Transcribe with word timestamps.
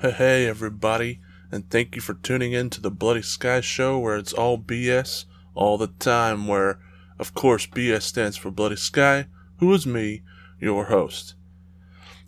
Hey, 0.00 0.12
hey, 0.12 0.46
everybody, 0.46 1.20
and 1.52 1.68
thank 1.68 1.94
you 1.94 2.00
for 2.00 2.14
tuning 2.14 2.54
in 2.54 2.70
to 2.70 2.80
the 2.80 2.90
Bloody 2.90 3.20
Sky 3.20 3.60
Show 3.60 3.98
where 3.98 4.16
it's 4.16 4.32
all 4.32 4.56
BS 4.56 5.26
all 5.54 5.76
the 5.76 5.88
time. 5.88 6.46
Where, 6.46 6.80
of 7.18 7.34
course, 7.34 7.66
BS 7.66 8.00
stands 8.00 8.38
for 8.38 8.50
Bloody 8.50 8.76
Sky, 8.76 9.26
who 9.58 9.70
is 9.74 9.86
me, 9.86 10.22
your 10.58 10.86
host. 10.86 11.34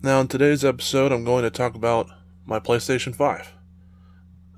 Now, 0.03 0.21
in 0.21 0.29
today's 0.29 0.67
episode, 0.67 1.13
I'm 1.13 1.25
going 1.25 1.45
to 1.45 1.51
talk 1.51 1.75
about 1.75 2.11
my 2.45 2.61
PlayStation 2.61 3.17
5. 3.17 3.55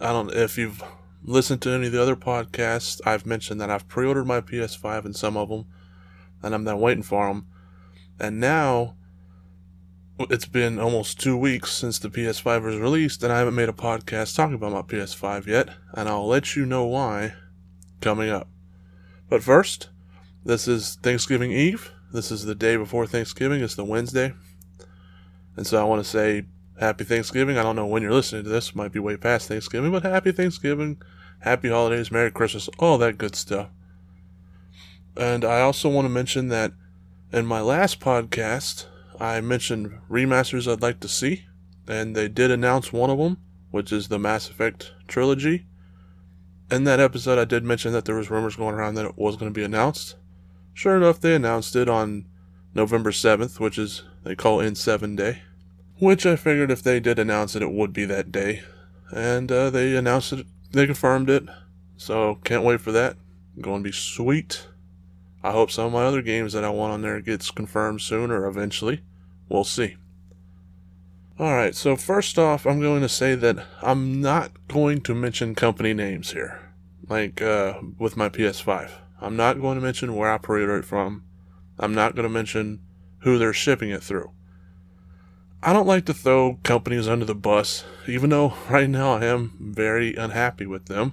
I 0.00 0.06
don't 0.08 0.32
if 0.32 0.58
you've 0.58 0.82
listened 1.22 1.62
to 1.62 1.70
any 1.70 1.86
of 1.86 1.92
the 1.92 2.02
other 2.02 2.16
podcasts, 2.16 3.00
I've 3.06 3.26
mentioned 3.26 3.60
that 3.60 3.70
I've 3.70 3.86
pre 3.86 4.08
ordered 4.08 4.26
my 4.26 4.40
PS5 4.40 5.04
and 5.04 5.14
some 5.14 5.36
of 5.36 5.50
them, 5.50 5.66
and 6.42 6.52
I'm 6.52 6.64
now 6.64 6.78
waiting 6.78 7.04
for 7.04 7.28
them. 7.28 7.46
And 8.18 8.40
now, 8.40 8.96
it's 10.18 10.46
been 10.46 10.78
almost 10.78 11.18
two 11.18 11.36
weeks 11.36 11.72
since 11.72 11.98
the 11.98 12.08
PS5 12.08 12.62
was 12.62 12.76
released, 12.76 13.22
and 13.22 13.32
I 13.32 13.38
haven't 13.38 13.54
made 13.54 13.68
a 13.68 13.72
podcast 13.72 14.36
talking 14.36 14.54
about 14.54 14.72
my 14.72 14.82
PS5 14.82 15.46
yet, 15.46 15.70
and 15.92 16.08
I'll 16.08 16.26
let 16.26 16.54
you 16.54 16.64
know 16.66 16.84
why 16.84 17.34
coming 18.00 18.30
up. 18.30 18.48
But 19.28 19.42
first, 19.42 19.88
this 20.44 20.68
is 20.68 20.96
Thanksgiving 21.02 21.50
Eve. 21.50 21.90
This 22.12 22.30
is 22.30 22.44
the 22.44 22.54
day 22.54 22.76
before 22.76 23.06
Thanksgiving. 23.06 23.60
It's 23.62 23.74
the 23.74 23.84
Wednesday. 23.84 24.34
And 25.56 25.66
so 25.66 25.80
I 25.80 25.84
want 25.84 26.04
to 26.04 26.08
say 26.08 26.46
happy 26.78 27.04
Thanksgiving. 27.04 27.58
I 27.58 27.62
don't 27.62 27.76
know 27.76 27.86
when 27.86 28.02
you're 28.02 28.12
listening 28.12 28.44
to 28.44 28.50
this. 28.50 28.68
It 28.68 28.76
might 28.76 28.92
be 28.92 29.00
way 29.00 29.16
past 29.16 29.48
Thanksgiving, 29.48 29.90
but 29.90 30.02
happy 30.02 30.30
Thanksgiving, 30.30 31.00
happy 31.40 31.70
holidays, 31.70 32.12
Merry 32.12 32.30
Christmas, 32.30 32.68
all 32.78 32.98
that 32.98 33.18
good 33.18 33.34
stuff. 33.34 33.68
And 35.16 35.44
I 35.44 35.60
also 35.60 35.88
want 35.88 36.04
to 36.06 36.10
mention 36.10 36.48
that 36.48 36.72
in 37.32 37.46
my 37.46 37.60
last 37.60 38.00
podcast, 38.00 38.86
I 39.20 39.40
mentioned 39.40 39.98
remasters 40.10 40.70
I'd 40.70 40.82
like 40.82 41.00
to 41.00 41.08
see, 41.08 41.46
and 41.86 42.14
they 42.14 42.28
did 42.28 42.50
announce 42.50 42.92
one 42.92 43.10
of 43.10 43.18
them, 43.18 43.38
which 43.70 43.92
is 43.92 44.08
the 44.08 44.18
Mass 44.18 44.48
Effect 44.48 44.92
trilogy. 45.08 45.66
In 46.70 46.84
that 46.84 47.00
episode, 47.00 47.38
I 47.38 47.44
did 47.44 47.64
mention 47.64 47.92
that 47.92 48.04
there 48.04 48.16
was 48.16 48.30
rumors 48.30 48.56
going 48.56 48.74
around 48.74 48.94
that 48.94 49.04
it 49.04 49.18
was 49.18 49.36
going 49.36 49.52
to 49.52 49.58
be 49.58 49.64
announced. 49.64 50.16
Sure 50.72 50.96
enough, 50.96 51.20
they 51.20 51.34
announced 51.34 51.76
it 51.76 51.88
on 51.88 52.26
November 52.74 53.10
7th, 53.10 53.60
which 53.60 53.78
is 53.78 54.02
they 54.24 54.34
call 54.34 54.58
N7 54.58 55.16
Day. 55.16 55.42
Which 55.98 56.26
I 56.26 56.34
figured 56.36 56.70
if 56.70 56.82
they 56.82 56.98
did 56.98 57.18
announce 57.18 57.54
it, 57.54 57.62
it 57.62 57.70
would 57.70 57.92
be 57.92 58.04
that 58.06 58.32
day. 58.32 58.62
And 59.12 59.52
uh, 59.52 59.70
they 59.70 59.94
announced 59.94 60.32
it, 60.32 60.46
they 60.72 60.86
confirmed 60.86 61.30
it. 61.30 61.44
So 61.96 62.40
can't 62.42 62.64
wait 62.64 62.80
for 62.80 62.90
that. 62.92 63.16
Going 63.60 63.84
to 63.84 63.88
be 63.88 63.92
sweet. 63.92 64.66
I 65.44 65.52
hope 65.52 65.70
some 65.70 65.84
of 65.84 65.92
my 65.92 66.04
other 66.04 66.22
games 66.22 66.54
that 66.54 66.64
I 66.64 66.70
want 66.70 66.94
on 66.94 67.02
there 67.02 67.20
gets 67.20 67.50
confirmed 67.50 68.00
soon 68.00 68.30
or 68.30 68.46
eventually. 68.46 69.02
We'll 69.50 69.64
see. 69.64 69.96
Alright, 71.38 71.74
so 71.74 71.96
first 71.96 72.38
off, 72.38 72.66
I'm 72.66 72.80
going 72.80 73.02
to 73.02 73.10
say 73.10 73.34
that 73.34 73.62
I'm 73.82 74.22
not 74.22 74.52
going 74.68 75.02
to 75.02 75.14
mention 75.14 75.54
company 75.54 75.92
names 75.92 76.32
here. 76.32 76.72
Like 77.06 77.42
uh, 77.42 77.74
with 77.98 78.16
my 78.16 78.30
PS5. 78.30 78.90
I'm 79.20 79.36
not 79.36 79.60
going 79.60 79.74
to 79.74 79.84
mention 79.84 80.16
where 80.16 80.32
I 80.32 80.38
pre-ordered 80.38 80.78
it 80.78 80.84
from. 80.86 81.24
I'm 81.78 81.94
not 81.94 82.14
going 82.14 82.22
to 82.22 82.30
mention 82.30 82.80
who 83.18 83.36
they're 83.36 83.52
shipping 83.52 83.90
it 83.90 84.02
through. 84.02 84.30
I 85.62 85.74
don't 85.74 85.86
like 85.86 86.06
to 86.06 86.14
throw 86.14 86.58
companies 86.62 87.06
under 87.06 87.26
the 87.26 87.34
bus, 87.34 87.84
even 88.06 88.30
though 88.30 88.54
right 88.70 88.88
now 88.88 89.16
I 89.16 89.26
am 89.26 89.52
very 89.60 90.14
unhappy 90.14 90.64
with 90.64 90.86
them. 90.86 91.12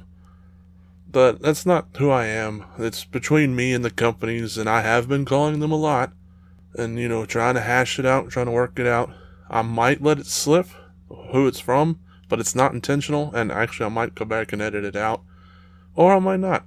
But 1.12 1.42
that's 1.42 1.66
not 1.66 1.88
who 1.98 2.10
I 2.10 2.26
am. 2.26 2.66
It's 2.78 3.04
between 3.04 3.56
me 3.56 3.74
and 3.74 3.84
the 3.84 3.90
companies, 3.90 4.58
and 4.58 4.70
I 4.70 4.82
have 4.82 5.10
been 5.10 5.26
calling 5.26 5.60
them 5.60 5.72
a 5.72 5.76
lot. 5.76 6.14
And, 6.74 6.98
you 6.98 7.10
know, 7.10 7.26
trying 7.26 7.56
to 7.56 7.62
hash 7.62 8.00
it 8.00 8.06
out, 8.06 8.30
trying 8.30 8.46
to 8.46 8.52
work 8.52 8.80
it 8.80 8.88
out. 8.88 9.12
I 9.50 9.62
might 9.62 10.02
let 10.02 10.20
it 10.20 10.26
slip 10.26 10.68
who 11.10 11.48
it's 11.48 11.60
from, 11.60 12.00
but 12.30 12.40
it's 12.40 12.56
not 12.56 12.74
intentional, 12.74 13.34
and 13.36 13.52
actually 13.52 13.88
I 13.88 13.90
might 13.90 14.16
go 14.16 14.24
back 14.24 14.54
and 14.54 14.62
edit 14.62 14.86
it 14.86 14.96
out. 14.96 15.22
Or 15.96 16.14
I 16.14 16.20
might 16.20 16.40
not. 16.40 16.66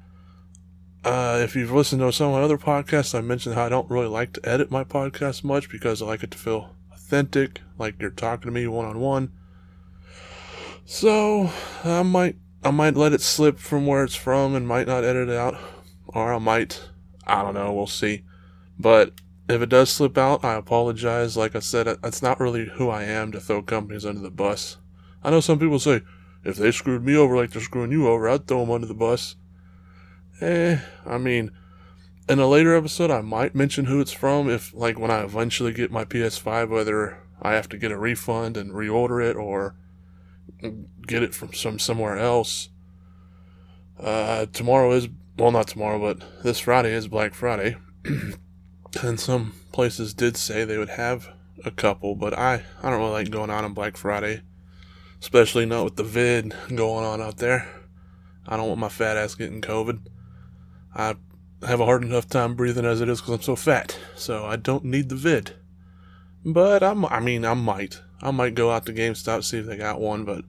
Uh, 1.04 1.40
if 1.42 1.56
you've 1.56 1.72
listened 1.72 2.02
to 2.02 2.12
some 2.12 2.28
of 2.28 2.34
my 2.34 2.42
other 2.42 2.58
podcasts, 2.58 3.14
I 3.14 3.22
mentioned 3.22 3.54
how 3.54 3.64
I 3.66 3.70
don't 3.70 3.90
really 3.90 4.08
like 4.08 4.34
to 4.34 4.48
edit 4.48 4.70
my 4.70 4.84
podcast 4.84 5.44
much 5.44 5.70
because 5.70 6.02
I 6.02 6.06
like 6.06 6.22
it 6.22 6.30
to 6.32 6.38
feel 6.38 6.74
authentic, 6.92 7.60
like 7.78 7.94
you're 8.00 8.10
talking 8.10 8.50
to 8.50 8.54
me 8.54 8.66
one 8.66 8.86
on 8.86 9.00
one. 9.00 9.32
So 10.84 11.50
I 11.82 12.02
might 12.02 12.36
I 12.64 12.70
might 12.70 12.96
let 12.96 13.12
it 13.12 13.20
slip 13.20 13.58
from 13.58 13.86
where 13.86 14.04
it's 14.04 14.14
from 14.14 14.54
and 14.54 14.66
might 14.66 14.86
not 14.86 15.04
edit 15.04 15.28
it 15.28 15.36
out, 15.36 15.56
or 16.06 16.32
I 16.32 16.38
might 16.38 16.80
I 17.26 17.42
don't 17.42 17.54
know. 17.54 17.72
We'll 17.72 17.86
see. 17.86 18.24
But 18.78 19.12
if 19.48 19.62
it 19.62 19.68
does 19.68 19.90
slip 19.90 20.18
out, 20.18 20.44
I 20.44 20.54
apologize. 20.54 21.36
Like 21.36 21.56
I 21.56 21.60
said, 21.60 21.86
it's 22.02 22.22
not 22.22 22.40
really 22.40 22.66
who 22.66 22.88
I 22.88 23.04
am 23.04 23.32
to 23.32 23.40
throw 23.40 23.62
companies 23.62 24.04
under 24.04 24.20
the 24.20 24.30
bus. 24.30 24.78
I 25.22 25.30
know 25.30 25.40
some 25.40 25.58
people 25.58 25.78
say 25.78 26.02
if 26.44 26.56
they 26.56 26.70
screwed 26.70 27.04
me 27.04 27.16
over 27.16 27.36
like 27.36 27.50
they're 27.50 27.62
screwing 27.62 27.92
you 27.92 28.08
over, 28.08 28.28
I'd 28.28 28.46
throw 28.46 28.60
them 28.60 28.70
under 28.70 28.86
the 28.86 28.94
bus. 28.94 29.36
Eh, 30.40 30.78
I 31.06 31.18
mean, 31.18 31.50
in 32.28 32.38
a 32.38 32.46
later 32.46 32.74
episode, 32.74 33.10
I 33.10 33.20
might 33.20 33.54
mention 33.54 33.86
who 33.86 34.00
it's 34.00 34.12
from 34.12 34.50
if, 34.50 34.74
like, 34.74 34.98
when 34.98 35.10
I 35.10 35.22
eventually 35.22 35.72
get 35.72 35.92
my 35.92 36.04
PS5, 36.04 36.68
whether 36.68 37.22
I 37.40 37.52
have 37.52 37.68
to 37.70 37.78
get 37.78 37.92
a 37.92 37.98
refund 37.98 38.56
and 38.56 38.72
reorder 38.72 39.24
it 39.24 39.36
or 39.36 39.76
get 41.06 41.22
it 41.22 41.34
from 41.34 41.52
some 41.52 41.78
somewhere 41.78 42.18
else. 42.18 42.68
Uh, 43.98 44.46
tomorrow 44.52 44.92
is 44.92 45.08
well, 45.36 45.50
not 45.50 45.68
tomorrow, 45.68 45.98
but 45.98 46.42
this 46.42 46.60
Friday 46.60 46.92
is 46.92 47.08
Black 47.08 47.34
Friday, 47.34 47.76
and 49.02 49.18
some 49.18 49.54
places 49.72 50.14
did 50.14 50.36
say 50.36 50.64
they 50.64 50.78
would 50.78 50.90
have 50.90 51.28
a 51.64 51.70
couple, 51.70 52.14
but 52.14 52.36
I 52.38 52.62
I 52.82 52.90
don't 52.90 53.00
really 53.00 53.12
like 53.12 53.30
going 53.30 53.50
out 53.50 53.64
on 53.64 53.74
Black 53.74 53.96
Friday, 53.96 54.42
especially 55.20 55.66
not 55.66 55.84
with 55.84 55.96
the 55.96 56.04
vid 56.04 56.54
going 56.68 57.04
on 57.04 57.20
out 57.20 57.38
there. 57.38 57.68
I 58.46 58.56
don't 58.56 58.68
want 58.68 58.80
my 58.80 58.88
fat 58.88 59.16
ass 59.16 59.34
getting 59.34 59.60
COVID. 59.60 60.00
I 60.94 61.16
have 61.66 61.80
a 61.80 61.86
hard 61.86 62.04
enough 62.04 62.28
time 62.28 62.54
breathing 62.54 62.84
as 62.84 63.00
it 63.00 63.08
is 63.08 63.20
because 63.20 63.34
I'm 63.34 63.42
so 63.42 63.56
fat, 63.56 63.98
so 64.14 64.44
I 64.44 64.56
don't 64.56 64.84
need 64.84 65.08
the 65.08 65.16
vid. 65.16 65.52
But 66.44 66.82
I'm, 66.82 67.06
I 67.06 67.20
mean, 67.20 67.44
I 67.44 67.54
might. 67.54 68.00
I 68.24 68.30
might 68.30 68.54
go 68.54 68.70
out 68.70 68.86
to 68.86 68.92
GameStop 68.92 69.44
see 69.44 69.58
if 69.58 69.66
they 69.66 69.76
got 69.76 70.00
one, 70.00 70.24
but 70.24 70.44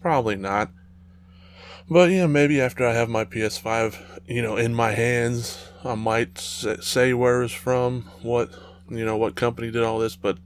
probably 0.00 0.36
not. 0.36 0.70
But 1.90 2.10
yeah, 2.10 2.26
maybe 2.26 2.60
after 2.60 2.86
I 2.86 2.92
have 2.92 3.08
my 3.08 3.24
PS5, 3.24 4.20
you 4.26 4.40
know, 4.40 4.56
in 4.56 4.72
my 4.72 4.92
hands, 4.92 5.58
I 5.84 5.96
might 5.96 6.38
say 6.38 7.12
where 7.14 7.42
it's 7.42 7.52
from, 7.52 8.02
what, 8.22 8.50
you 8.88 9.04
know, 9.04 9.16
what 9.16 9.34
company 9.34 9.72
did 9.72 9.82
all 9.82 9.98
this, 9.98 10.14
but 10.14 10.38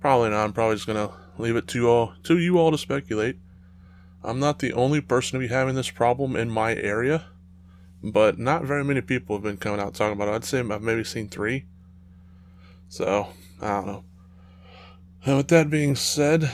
probably 0.00 0.30
not. 0.30 0.44
I'm 0.44 0.52
probably 0.52 0.76
just 0.76 0.88
gonna 0.88 1.12
leave 1.38 1.54
it 1.54 1.68
to 1.68 1.88
all, 1.88 2.14
to 2.24 2.38
you 2.38 2.58
all 2.58 2.72
to 2.72 2.78
speculate. 2.78 3.36
I'm 4.24 4.40
not 4.40 4.58
the 4.58 4.72
only 4.72 5.00
person 5.00 5.38
to 5.38 5.46
be 5.46 5.54
having 5.54 5.76
this 5.76 5.90
problem 5.90 6.34
in 6.34 6.50
my 6.50 6.74
area, 6.74 7.26
but 8.02 8.38
not 8.38 8.64
very 8.64 8.82
many 8.82 9.00
people 9.00 9.36
have 9.36 9.44
been 9.44 9.58
coming 9.58 9.80
out 9.80 9.94
talking 9.94 10.14
about 10.14 10.28
it. 10.28 10.34
I'd 10.34 10.44
say 10.44 10.58
I've 10.58 10.82
maybe 10.82 11.04
seen 11.04 11.28
three. 11.28 11.66
So, 12.88 13.28
I 13.60 13.68
don't 13.68 13.86
know. 13.86 14.04
And 15.24 15.36
with 15.36 15.48
that 15.48 15.68
being 15.68 15.96
said, 15.96 16.50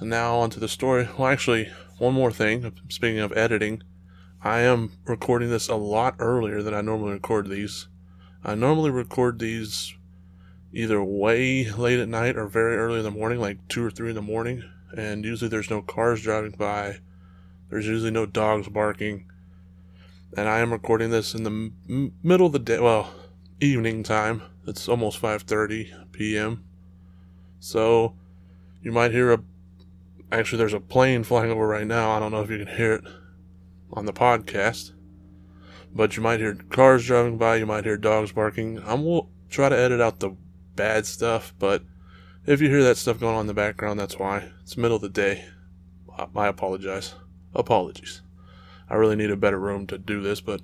now 0.00 0.36
onto 0.36 0.60
the 0.60 0.68
story. 0.68 1.08
Well, 1.18 1.26
actually, 1.26 1.70
one 1.98 2.14
more 2.14 2.30
thing. 2.30 2.72
Speaking 2.88 3.18
of 3.18 3.36
editing, 3.36 3.82
I 4.42 4.60
am 4.60 4.92
recording 5.06 5.50
this 5.50 5.68
a 5.68 5.74
lot 5.74 6.14
earlier 6.20 6.62
than 6.62 6.72
I 6.72 6.82
normally 6.82 7.12
record 7.12 7.48
these. 7.48 7.88
I 8.44 8.54
normally 8.54 8.90
record 8.90 9.38
these 9.38 9.94
either 10.72 11.02
way 11.02 11.68
late 11.70 11.98
at 11.98 12.08
night 12.08 12.36
or 12.36 12.46
very 12.46 12.76
early 12.76 12.98
in 12.98 13.04
the 13.04 13.10
morning, 13.10 13.40
like 13.40 13.66
2 13.68 13.84
or 13.84 13.90
3 13.90 14.10
in 14.10 14.14
the 14.14 14.22
morning. 14.22 14.62
And 14.96 15.24
usually 15.24 15.48
there's 15.48 15.68
no 15.68 15.82
cars 15.82 16.22
driving 16.22 16.52
by. 16.52 17.00
There's 17.70 17.88
usually 17.88 18.12
no 18.12 18.24
dogs 18.24 18.68
barking. 18.68 19.26
And 20.36 20.48
I 20.48 20.60
am 20.60 20.72
recording 20.72 21.10
this 21.10 21.34
in 21.34 21.42
the 21.42 21.50
m- 21.50 22.12
middle 22.22 22.46
of 22.46 22.52
the 22.52 22.60
day, 22.60 22.78
well, 22.78 23.12
evening 23.60 24.04
time. 24.04 24.42
It's 24.64 24.88
almost 24.88 25.20
5:30 25.20 26.12
p.m. 26.12 26.64
So 27.60 28.16
you 28.82 28.90
might 28.90 29.12
hear 29.12 29.32
a. 29.32 29.42
Actually, 30.32 30.58
there's 30.58 30.74
a 30.74 30.80
plane 30.80 31.22
flying 31.22 31.50
over 31.50 31.66
right 31.66 31.86
now. 31.86 32.10
I 32.10 32.18
don't 32.18 32.32
know 32.32 32.40
if 32.40 32.50
you 32.50 32.58
can 32.58 32.76
hear 32.76 32.94
it 32.94 33.04
on 33.92 34.06
the 34.06 34.12
podcast. 34.12 34.92
But 35.92 36.16
you 36.16 36.22
might 36.22 36.40
hear 36.40 36.54
cars 36.54 37.06
driving 37.06 37.36
by. 37.36 37.56
You 37.56 37.66
might 37.66 37.84
hear 37.84 37.96
dogs 37.96 38.32
barking. 38.32 38.80
I 38.80 38.94
will 38.94 39.28
try 39.48 39.68
to 39.68 39.76
edit 39.76 40.00
out 40.00 40.20
the 40.20 40.36
bad 40.76 41.04
stuff, 41.04 41.52
but 41.58 41.82
if 42.46 42.60
you 42.60 42.68
hear 42.68 42.82
that 42.84 42.96
stuff 42.96 43.20
going 43.20 43.34
on 43.34 43.42
in 43.42 43.46
the 43.46 43.54
background, 43.54 44.00
that's 44.00 44.18
why. 44.18 44.50
It's 44.62 44.76
middle 44.76 44.96
of 44.96 45.02
the 45.02 45.08
day. 45.08 45.44
Uh, 46.16 46.26
I 46.34 46.46
apologize. 46.46 47.14
Apologies. 47.54 48.22
I 48.88 48.94
really 48.94 49.16
need 49.16 49.30
a 49.30 49.36
better 49.36 49.58
room 49.58 49.86
to 49.88 49.98
do 49.98 50.22
this, 50.22 50.40
but 50.40 50.62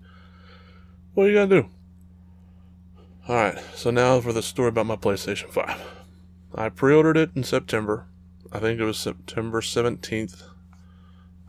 what 1.15 1.25
are 1.25 1.31
you 1.31 1.35
gonna 1.35 1.63
do? 1.63 1.69
Alright, 3.29 3.63
so 3.75 3.91
now 3.91 4.21
for 4.21 4.33
the 4.33 4.43
story 4.43 4.69
about 4.69 4.87
my 4.87 4.97
PlayStation 4.97 5.51
5. 5.51 5.96
I 6.57 6.71
pre 6.71 6.95
ordered 6.95 7.19
it 7.19 7.31
in 7.35 7.45
September. 7.45 8.07
I 8.51 8.61
think 8.61 8.81
it 8.81 8.85
was 8.85 8.99
September 8.99 9.61
17th. 9.61 10.43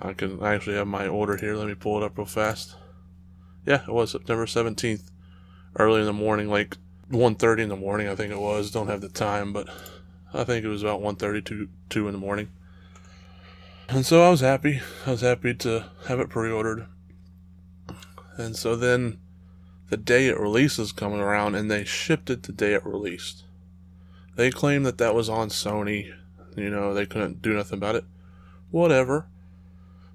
I 0.01 0.11
can 0.11 0.43
actually 0.43 0.75
have 0.75 0.87
my 0.87 1.07
order 1.07 1.37
here. 1.37 1.55
Let 1.55 1.67
me 1.67 1.75
pull 1.75 1.97
it 1.97 2.05
up 2.05 2.17
real 2.17 2.25
fast. 2.25 2.75
Yeah, 3.65 3.83
it 3.83 3.93
was 3.93 4.11
September 4.11 4.45
17th. 4.45 5.09
Early 5.77 6.01
in 6.01 6.05
the 6.07 6.13
morning, 6.13 6.49
like 6.49 6.75
1.30 7.09 7.59
in 7.59 7.69
the 7.69 7.77
morning, 7.77 8.09
I 8.09 8.15
think 8.15 8.33
it 8.33 8.39
was. 8.39 8.69
Don't 8.69 8.87
have 8.87 8.99
the 8.99 9.07
time, 9.07 9.53
but 9.53 9.69
I 10.33 10.43
think 10.43 10.65
it 10.65 10.69
was 10.69 10.83
about 10.83 11.01
1.30 11.01 11.45
to 11.45 11.69
2 11.89 12.07
in 12.07 12.13
the 12.13 12.19
morning. 12.19 12.49
And 13.87 14.05
so 14.05 14.21
I 14.21 14.29
was 14.29 14.41
happy. 14.41 14.81
I 15.05 15.11
was 15.11 15.21
happy 15.21 15.53
to 15.53 15.85
have 16.07 16.19
it 16.19 16.29
pre 16.29 16.51
ordered. 16.51 16.87
And 18.35 18.57
so 18.57 18.75
then 18.75 19.19
the 19.89 19.97
day 19.97 20.27
it 20.27 20.37
releases 20.37 20.91
coming 20.91 21.21
around 21.21 21.55
and 21.55 21.71
they 21.71 21.85
shipped 21.85 22.29
it 22.29 22.43
the 22.43 22.51
day 22.51 22.73
it 22.73 22.85
released. 22.85 23.45
They 24.37 24.51
claim 24.51 24.83
that 24.83 24.99
that 24.99 25.15
was 25.15 25.29
on 25.29 25.49
Sony. 25.49 26.13
You 26.55 26.69
know, 26.69 26.93
they 26.93 27.07
couldn't 27.07 27.41
do 27.41 27.53
nothing 27.53 27.79
about 27.79 27.95
it. 27.95 28.05
Whatever. 28.69 29.27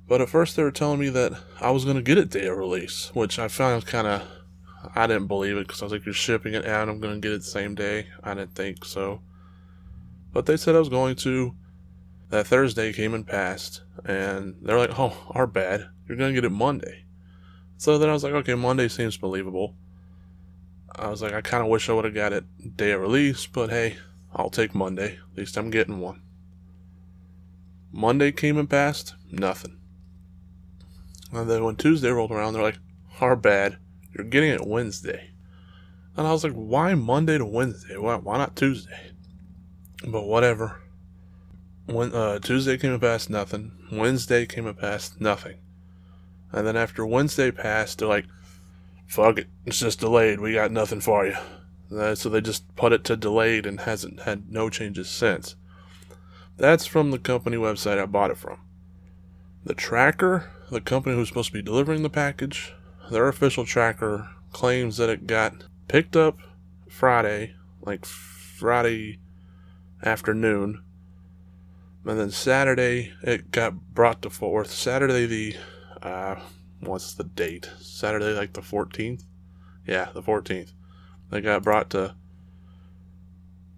But 0.08 0.20
at 0.20 0.28
first 0.28 0.54
they 0.54 0.62
were 0.62 0.70
telling 0.70 1.00
me 1.00 1.08
that 1.08 1.32
I 1.60 1.72
was 1.72 1.84
going 1.84 1.96
to 1.96 2.02
get 2.02 2.18
it 2.18 2.30
day 2.30 2.46
of 2.46 2.56
release, 2.56 3.10
which 3.14 3.38
I 3.38 3.48
found 3.48 3.84
kind 3.84 4.06
of. 4.06 4.22
I 4.94 5.06
didn't 5.06 5.26
believe 5.26 5.56
it 5.56 5.66
because 5.66 5.82
I 5.82 5.86
was 5.86 5.92
like, 5.92 6.04
you're 6.04 6.14
shipping 6.14 6.54
it 6.54 6.66
out, 6.66 6.88
I'm 6.88 7.00
going 7.00 7.14
to 7.14 7.20
get 7.20 7.34
it 7.34 7.38
the 7.38 7.44
same 7.44 7.74
day. 7.74 8.08
I 8.22 8.34
didn't 8.34 8.54
think 8.54 8.84
so. 8.84 9.20
But 10.32 10.46
they 10.46 10.56
said 10.56 10.74
I 10.74 10.80
was 10.80 10.88
going 10.88 11.16
to. 11.16 11.54
That 12.30 12.46
Thursday 12.46 12.92
came 12.92 13.14
and 13.14 13.26
passed, 13.26 13.82
and 14.04 14.56
they're 14.62 14.78
like, 14.78 14.98
oh, 14.98 15.16
our 15.30 15.46
bad. 15.46 15.88
You're 16.08 16.16
going 16.16 16.34
to 16.34 16.40
get 16.40 16.46
it 16.46 16.54
Monday. 16.54 17.04
So 17.76 17.98
then 17.98 18.08
I 18.08 18.12
was 18.12 18.24
like, 18.24 18.32
okay, 18.32 18.54
Monday 18.54 18.88
seems 18.88 19.16
believable. 19.16 19.74
I 20.96 21.08
was 21.08 21.22
like, 21.22 21.34
I 21.34 21.40
kind 21.40 21.62
of 21.62 21.68
wish 21.68 21.88
I 21.88 21.92
would 21.92 22.04
have 22.04 22.14
got 22.14 22.32
it 22.32 22.76
day 22.76 22.92
of 22.92 23.00
release, 23.00 23.46
but 23.46 23.70
hey, 23.70 23.96
I'll 24.34 24.50
take 24.50 24.74
Monday. 24.74 25.18
At 25.32 25.38
least 25.38 25.56
I'm 25.56 25.70
getting 25.70 26.00
one. 26.00 26.22
Monday 27.92 28.32
came 28.32 28.56
and 28.56 28.70
passed, 28.70 29.14
nothing. 29.30 29.78
And 31.32 31.48
then 31.48 31.64
when 31.64 31.76
Tuesday 31.76 32.10
rolled 32.10 32.30
around, 32.30 32.54
they're 32.54 32.62
like, 32.62 32.78
our 33.20 33.36
bad. 33.36 33.78
You're 34.16 34.26
getting 34.26 34.50
it 34.50 34.66
Wednesday. 34.66 35.30
And 36.16 36.26
I 36.26 36.32
was 36.32 36.44
like, 36.44 36.52
why 36.52 36.94
Monday 36.94 37.38
to 37.38 37.44
Wednesday? 37.44 37.96
Why, 37.96 38.16
why 38.16 38.38
not 38.38 38.56
Tuesday? 38.56 39.12
But 40.06 40.26
whatever. 40.26 40.80
When 41.86 42.14
uh, 42.14 42.38
Tuesday 42.38 42.76
came 42.76 42.92
and 42.92 43.00
passed, 43.00 43.30
nothing. 43.30 43.72
Wednesday 43.90 44.46
came 44.46 44.66
and 44.66 44.76
passed, 44.76 45.20
nothing. 45.20 45.58
And 46.52 46.66
then 46.66 46.76
after 46.76 47.06
Wednesday 47.06 47.50
passed, 47.50 47.98
they're 47.98 48.08
like, 48.08 48.26
fuck 49.06 49.38
it, 49.38 49.48
it's 49.64 49.78
just 49.78 50.00
delayed. 50.00 50.40
We 50.40 50.54
got 50.54 50.70
nothing 50.70 51.00
for 51.00 51.26
you. 51.26 51.36
Uh, 51.94 52.14
so 52.14 52.28
they 52.28 52.40
just 52.40 52.74
put 52.76 52.92
it 52.92 53.04
to 53.04 53.16
delayed 53.16 53.66
and 53.66 53.80
hasn't 53.80 54.20
had 54.20 54.50
no 54.50 54.70
changes 54.70 55.08
since. 55.08 55.56
That's 56.56 56.86
from 56.86 57.10
the 57.10 57.18
company 57.18 57.56
website 57.56 57.98
I 57.98 58.06
bought 58.06 58.30
it 58.30 58.38
from. 58.38 58.60
The 59.64 59.74
tracker, 59.74 60.50
the 60.70 60.80
company 60.80 61.14
who's 61.14 61.28
supposed 61.28 61.48
to 61.48 61.52
be 61.52 61.62
delivering 61.62 62.02
the 62.02 62.10
package, 62.10 62.72
their 63.10 63.28
official 63.28 63.64
tracker 63.64 64.30
claims 64.52 64.96
that 64.96 65.08
it 65.08 65.26
got 65.26 65.64
picked 65.88 66.16
up 66.16 66.38
Friday, 66.88 67.54
like 67.80 68.04
Friday 68.04 69.18
afternoon, 70.02 70.82
and 72.04 72.18
then 72.18 72.30
Saturday 72.30 73.12
it 73.22 73.50
got 73.50 73.94
brought 73.94 74.22
to 74.22 74.30
Fort 74.30 74.52
Worth. 74.52 74.70
Saturday 74.70 75.26
the 75.26 75.56
uh, 76.02 76.36
what's 76.80 77.14
the 77.14 77.24
date? 77.24 77.70
Saturday, 77.80 78.32
like 78.32 78.52
the 78.52 78.60
14th? 78.60 79.22
Yeah, 79.86 80.10
the 80.12 80.22
14th. 80.22 80.72
They 81.32 81.40
got 81.40 81.62
brought 81.62 81.88
to 81.90 82.14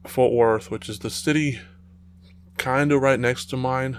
Fort 0.08 0.32
Worth, 0.32 0.72
which 0.72 0.88
is 0.88 0.98
the 0.98 1.08
city 1.08 1.60
kind 2.56 2.90
of 2.90 3.00
right 3.00 3.18
next 3.18 3.44
to 3.46 3.56
mine. 3.56 3.96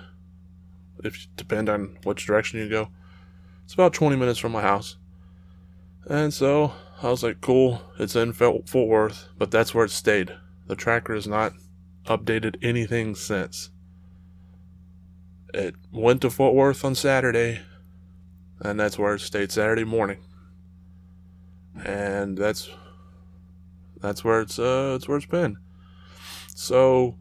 If 1.06 1.22
you 1.22 1.28
depend 1.38 1.70
on 1.70 1.98
which 2.04 2.26
direction 2.26 2.60
you 2.60 2.68
go, 2.68 2.90
it's 3.64 3.74
about 3.74 3.94
20 3.94 4.18
minutes 4.18 4.40
from 4.40 4.52
my 4.52 4.62
house. 4.62 4.98
And 6.06 6.34
so 6.34 6.74
I 7.02 7.10
was 7.10 7.24
like, 7.24 7.40
cool, 7.40 7.82
it's 7.98 8.18
in 8.18 8.34
Fort 8.34 8.70
Worth, 8.74 9.30
but 9.38 9.52
that's 9.52 9.74
where 9.74 9.86
it 9.86 9.92
stayed. 9.92 10.36
The 10.68 10.76
tracker 10.76 11.16
has 11.16 11.26
not 11.26 11.54
updated 12.08 12.58
anything 12.62 13.16
since. 13.16 13.70
It 15.54 15.76
went 15.94 16.22
to 16.24 16.30
Fort 16.30 16.56
Worth 16.56 16.84
on 16.84 16.94
Saturday, 16.94 17.62
and 18.60 18.78
that's 18.78 19.00
where 19.00 19.16
it 19.16 19.22
stayed 19.22 19.54
Saturday 19.54 19.86
morning. 19.86 20.26
And 21.86 22.38
that's 22.38 22.70
that's 24.06 24.24
where 24.24 24.42
it's 24.42 24.60
uh 24.60 24.92
that's 24.92 25.08
where 25.08 25.18
it's 25.18 25.26
been. 25.26 25.58
So 26.54 27.16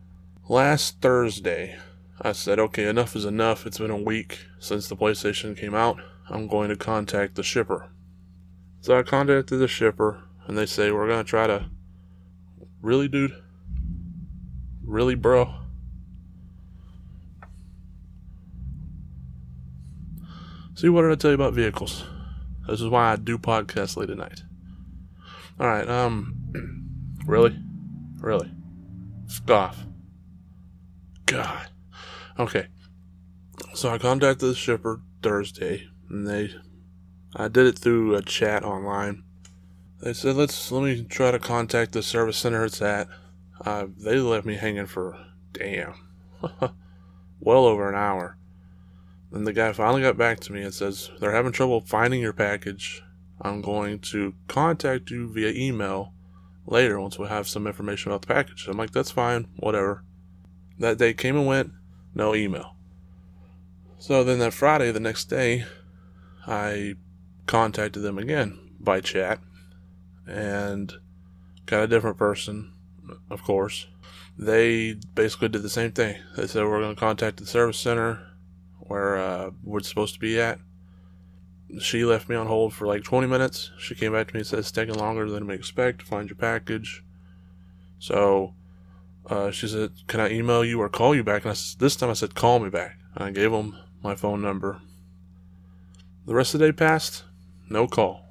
last 0.48 1.00
Thursday, 1.00 1.78
I 2.20 2.32
said, 2.32 2.58
okay, 2.58 2.86
enough 2.86 3.16
is 3.16 3.24
enough. 3.24 3.66
It's 3.66 3.78
been 3.78 3.90
a 3.90 3.96
week 3.96 4.46
since 4.58 4.88
the 4.88 4.96
PlayStation 4.96 5.58
came 5.58 5.74
out. 5.74 5.98
I'm 6.28 6.46
going 6.46 6.68
to 6.68 6.76
contact 6.76 7.34
the 7.34 7.42
shipper. 7.42 7.90
So 8.80 8.98
I 8.98 9.02
contacted 9.02 9.58
the 9.58 9.66
shipper, 9.66 10.22
and 10.46 10.58
they 10.58 10.66
say 10.66 10.90
we're 10.90 11.08
gonna 11.08 11.24
try 11.24 11.46
to. 11.46 11.70
Really, 12.82 13.08
dude? 13.08 13.32
Really, 14.84 15.14
bro? 15.14 15.54
See, 20.74 20.88
what 20.90 21.02
did 21.02 21.12
I 21.12 21.14
tell 21.14 21.30
you 21.30 21.36
about 21.36 21.54
vehicles? 21.54 22.04
This 22.68 22.80
is 22.80 22.88
why 22.88 23.12
I 23.12 23.16
do 23.16 23.38
podcasts 23.38 23.96
late 23.96 24.10
at 24.10 24.18
night. 24.18 24.42
Alright, 25.58 25.88
um. 25.88 26.43
Really? 27.26 27.58
Really? 28.20 28.50
Scoff. 29.26 29.86
God. 31.26 31.68
Okay. 32.38 32.66
So 33.72 33.88
I 33.88 33.98
contacted 33.98 34.50
the 34.50 34.54
shipper 34.54 35.00
Thursday, 35.22 35.88
and 36.10 36.26
they. 36.26 36.54
I 37.34 37.48
did 37.48 37.66
it 37.66 37.78
through 37.78 38.14
a 38.14 38.22
chat 38.22 38.62
online. 38.62 39.24
They 40.00 40.12
said, 40.12 40.36
let's 40.36 40.70
let 40.70 40.84
me 40.84 41.02
try 41.04 41.30
to 41.30 41.38
contact 41.38 41.92
the 41.92 42.02
service 42.02 42.36
center 42.36 42.64
it's 42.64 42.82
at. 42.82 43.08
Uh, 43.64 43.86
they 43.96 44.18
left 44.18 44.44
me 44.46 44.54
hanging 44.54 44.86
for, 44.86 45.18
damn, 45.52 45.94
well 47.40 47.64
over 47.64 47.88
an 47.88 47.94
hour. 47.94 48.36
Then 49.32 49.44
the 49.44 49.52
guy 49.52 49.72
finally 49.72 50.02
got 50.02 50.18
back 50.18 50.40
to 50.40 50.52
me 50.52 50.62
and 50.62 50.74
says, 50.74 51.10
They're 51.18 51.32
having 51.32 51.52
trouble 51.52 51.80
finding 51.80 52.20
your 52.20 52.32
package. 52.32 53.02
I'm 53.40 53.62
going 53.62 53.98
to 54.00 54.34
contact 54.46 55.10
you 55.10 55.28
via 55.32 55.50
email 55.50 56.13
later 56.66 57.00
once 57.00 57.18
we 57.18 57.28
have 57.28 57.48
some 57.48 57.66
information 57.66 58.10
about 58.10 58.22
the 58.22 58.34
package. 58.34 58.66
I'm 58.68 58.76
like, 58.76 58.92
That's 58.92 59.10
fine, 59.10 59.48
whatever. 59.56 60.04
That 60.78 60.98
day 60.98 61.14
came 61.14 61.36
and 61.36 61.46
went, 61.46 61.72
no 62.14 62.34
email. 62.34 62.74
So 63.98 64.24
then 64.24 64.38
that 64.40 64.52
Friday, 64.52 64.90
the 64.90 65.00
next 65.00 65.26
day, 65.26 65.64
I 66.46 66.96
contacted 67.46 68.02
them 68.02 68.18
again 68.18 68.58
by 68.80 69.00
chat 69.00 69.40
and 70.26 70.92
got 71.66 71.84
a 71.84 71.86
different 71.86 72.18
person, 72.18 72.72
of 73.30 73.42
course. 73.42 73.86
They 74.36 74.94
basically 75.14 75.48
did 75.48 75.62
the 75.62 75.70
same 75.70 75.92
thing. 75.92 76.16
They 76.36 76.46
said, 76.46 76.64
We're 76.64 76.80
going 76.80 76.94
to 76.94 77.00
contact 77.00 77.38
the 77.38 77.46
service 77.46 77.78
center 77.78 78.26
where 78.80 79.16
uh, 79.16 79.50
we're 79.62 79.80
supposed 79.80 80.14
to 80.14 80.20
be 80.20 80.40
at. 80.40 80.58
She 81.80 82.04
left 82.04 82.28
me 82.28 82.36
on 82.36 82.46
hold 82.46 82.74
for 82.74 82.86
like 82.86 83.02
20 83.02 83.26
minutes. 83.26 83.70
She 83.78 83.94
came 83.94 84.12
back 84.12 84.28
to 84.28 84.34
me 84.34 84.40
and 84.40 84.46
said 84.46 84.58
it's 84.60 84.70
taking 84.70 84.94
longer 84.94 85.28
than 85.28 85.46
we 85.46 85.54
expect 85.54 86.00
to 86.00 86.06
find 86.06 86.28
your 86.28 86.36
package. 86.36 87.02
So 87.98 88.54
uh, 89.26 89.50
she 89.50 89.66
said, 89.66 89.92
"Can 90.06 90.20
I 90.20 90.30
email 90.30 90.64
you 90.64 90.80
or 90.80 90.88
call 90.88 91.14
you 91.14 91.24
back?" 91.24 91.44
And 91.44 91.52
I, 91.52 91.56
this 91.78 91.96
time 91.96 92.10
I 92.10 92.14
said, 92.14 92.34
"Call 92.34 92.58
me 92.58 92.68
back." 92.68 92.98
And 93.14 93.24
I 93.24 93.30
gave 93.30 93.50
them 93.50 93.76
my 94.02 94.14
phone 94.14 94.42
number. 94.42 94.82
The 96.26 96.34
rest 96.34 96.54
of 96.54 96.60
the 96.60 96.66
day 96.66 96.72
passed, 96.72 97.24
no 97.68 97.86
call. 97.86 98.24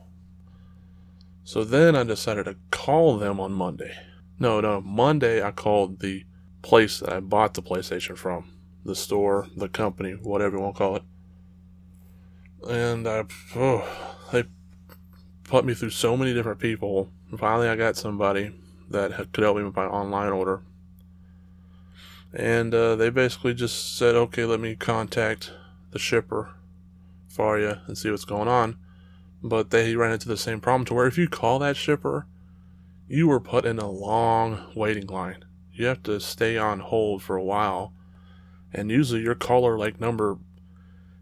So 1.43 1.63
then 1.63 1.95
I 1.95 2.03
decided 2.03 2.45
to 2.45 2.55
call 2.71 3.17
them 3.17 3.39
on 3.39 3.51
Monday. 3.51 3.95
No, 4.39 4.61
no, 4.61 4.81
Monday 4.81 5.43
I 5.43 5.51
called 5.51 5.99
the 5.99 6.25
place 6.61 6.99
that 6.99 7.13
I 7.13 7.19
bought 7.19 7.53
the 7.53 7.61
PlayStation 7.61 8.17
from 8.17 8.51
the 8.85 8.95
store, 8.95 9.47
the 9.55 9.69
company, 9.69 10.13
whatever 10.13 10.57
you 10.57 10.63
want 10.63 10.75
to 10.75 10.77
call 10.79 10.95
it. 10.95 11.03
And 12.69 13.07
I, 13.07 13.25
oh, 13.55 14.17
they 14.31 14.45
put 15.43 15.65
me 15.65 15.73
through 15.73 15.91
so 15.91 16.15
many 16.15 16.33
different 16.33 16.59
people. 16.59 17.09
Finally, 17.37 17.67
I 17.67 17.75
got 17.75 17.97
somebody 17.97 18.51
that 18.89 19.31
could 19.33 19.43
help 19.43 19.57
me 19.57 19.63
with 19.63 19.75
my 19.75 19.85
online 19.85 20.31
order. 20.31 20.61
And 22.33 22.73
uh, 22.73 22.95
they 22.95 23.09
basically 23.09 23.53
just 23.53 23.97
said, 23.97 24.15
okay, 24.15 24.45
let 24.45 24.59
me 24.59 24.75
contact 24.75 25.51
the 25.91 25.99
shipper 25.99 26.51
for 27.27 27.59
you 27.59 27.75
and 27.87 27.97
see 27.97 28.09
what's 28.09 28.25
going 28.25 28.47
on. 28.47 28.77
But 29.41 29.69
they 29.71 29.95
ran 29.95 30.13
into 30.13 30.29
the 30.29 30.37
same 30.37 30.61
problem 30.61 30.85
to 30.85 30.93
where 30.93 31.07
if 31.07 31.17
you 31.17 31.27
call 31.27 31.59
that 31.59 31.77
shipper, 31.77 32.27
you 33.07 33.27
were 33.27 33.39
put 33.39 33.65
in 33.65 33.77
a 33.77 33.89
long 33.89 34.71
waiting 34.75 35.07
line. 35.07 35.45
You 35.71 35.87
have 35.87 36.01
to 36.03 36.19
stay 36.19 36.57
on 36.57 36.79
hold 36.79 37.21
for 37.21 37.35
a 37.35 37.43
while 37.43 37.93
and 38.73 38.89
usually 38.89 39.21
your 39.21 39.35
caller 39.35 39.77
like 39.77 39.99
number 39.99 40.37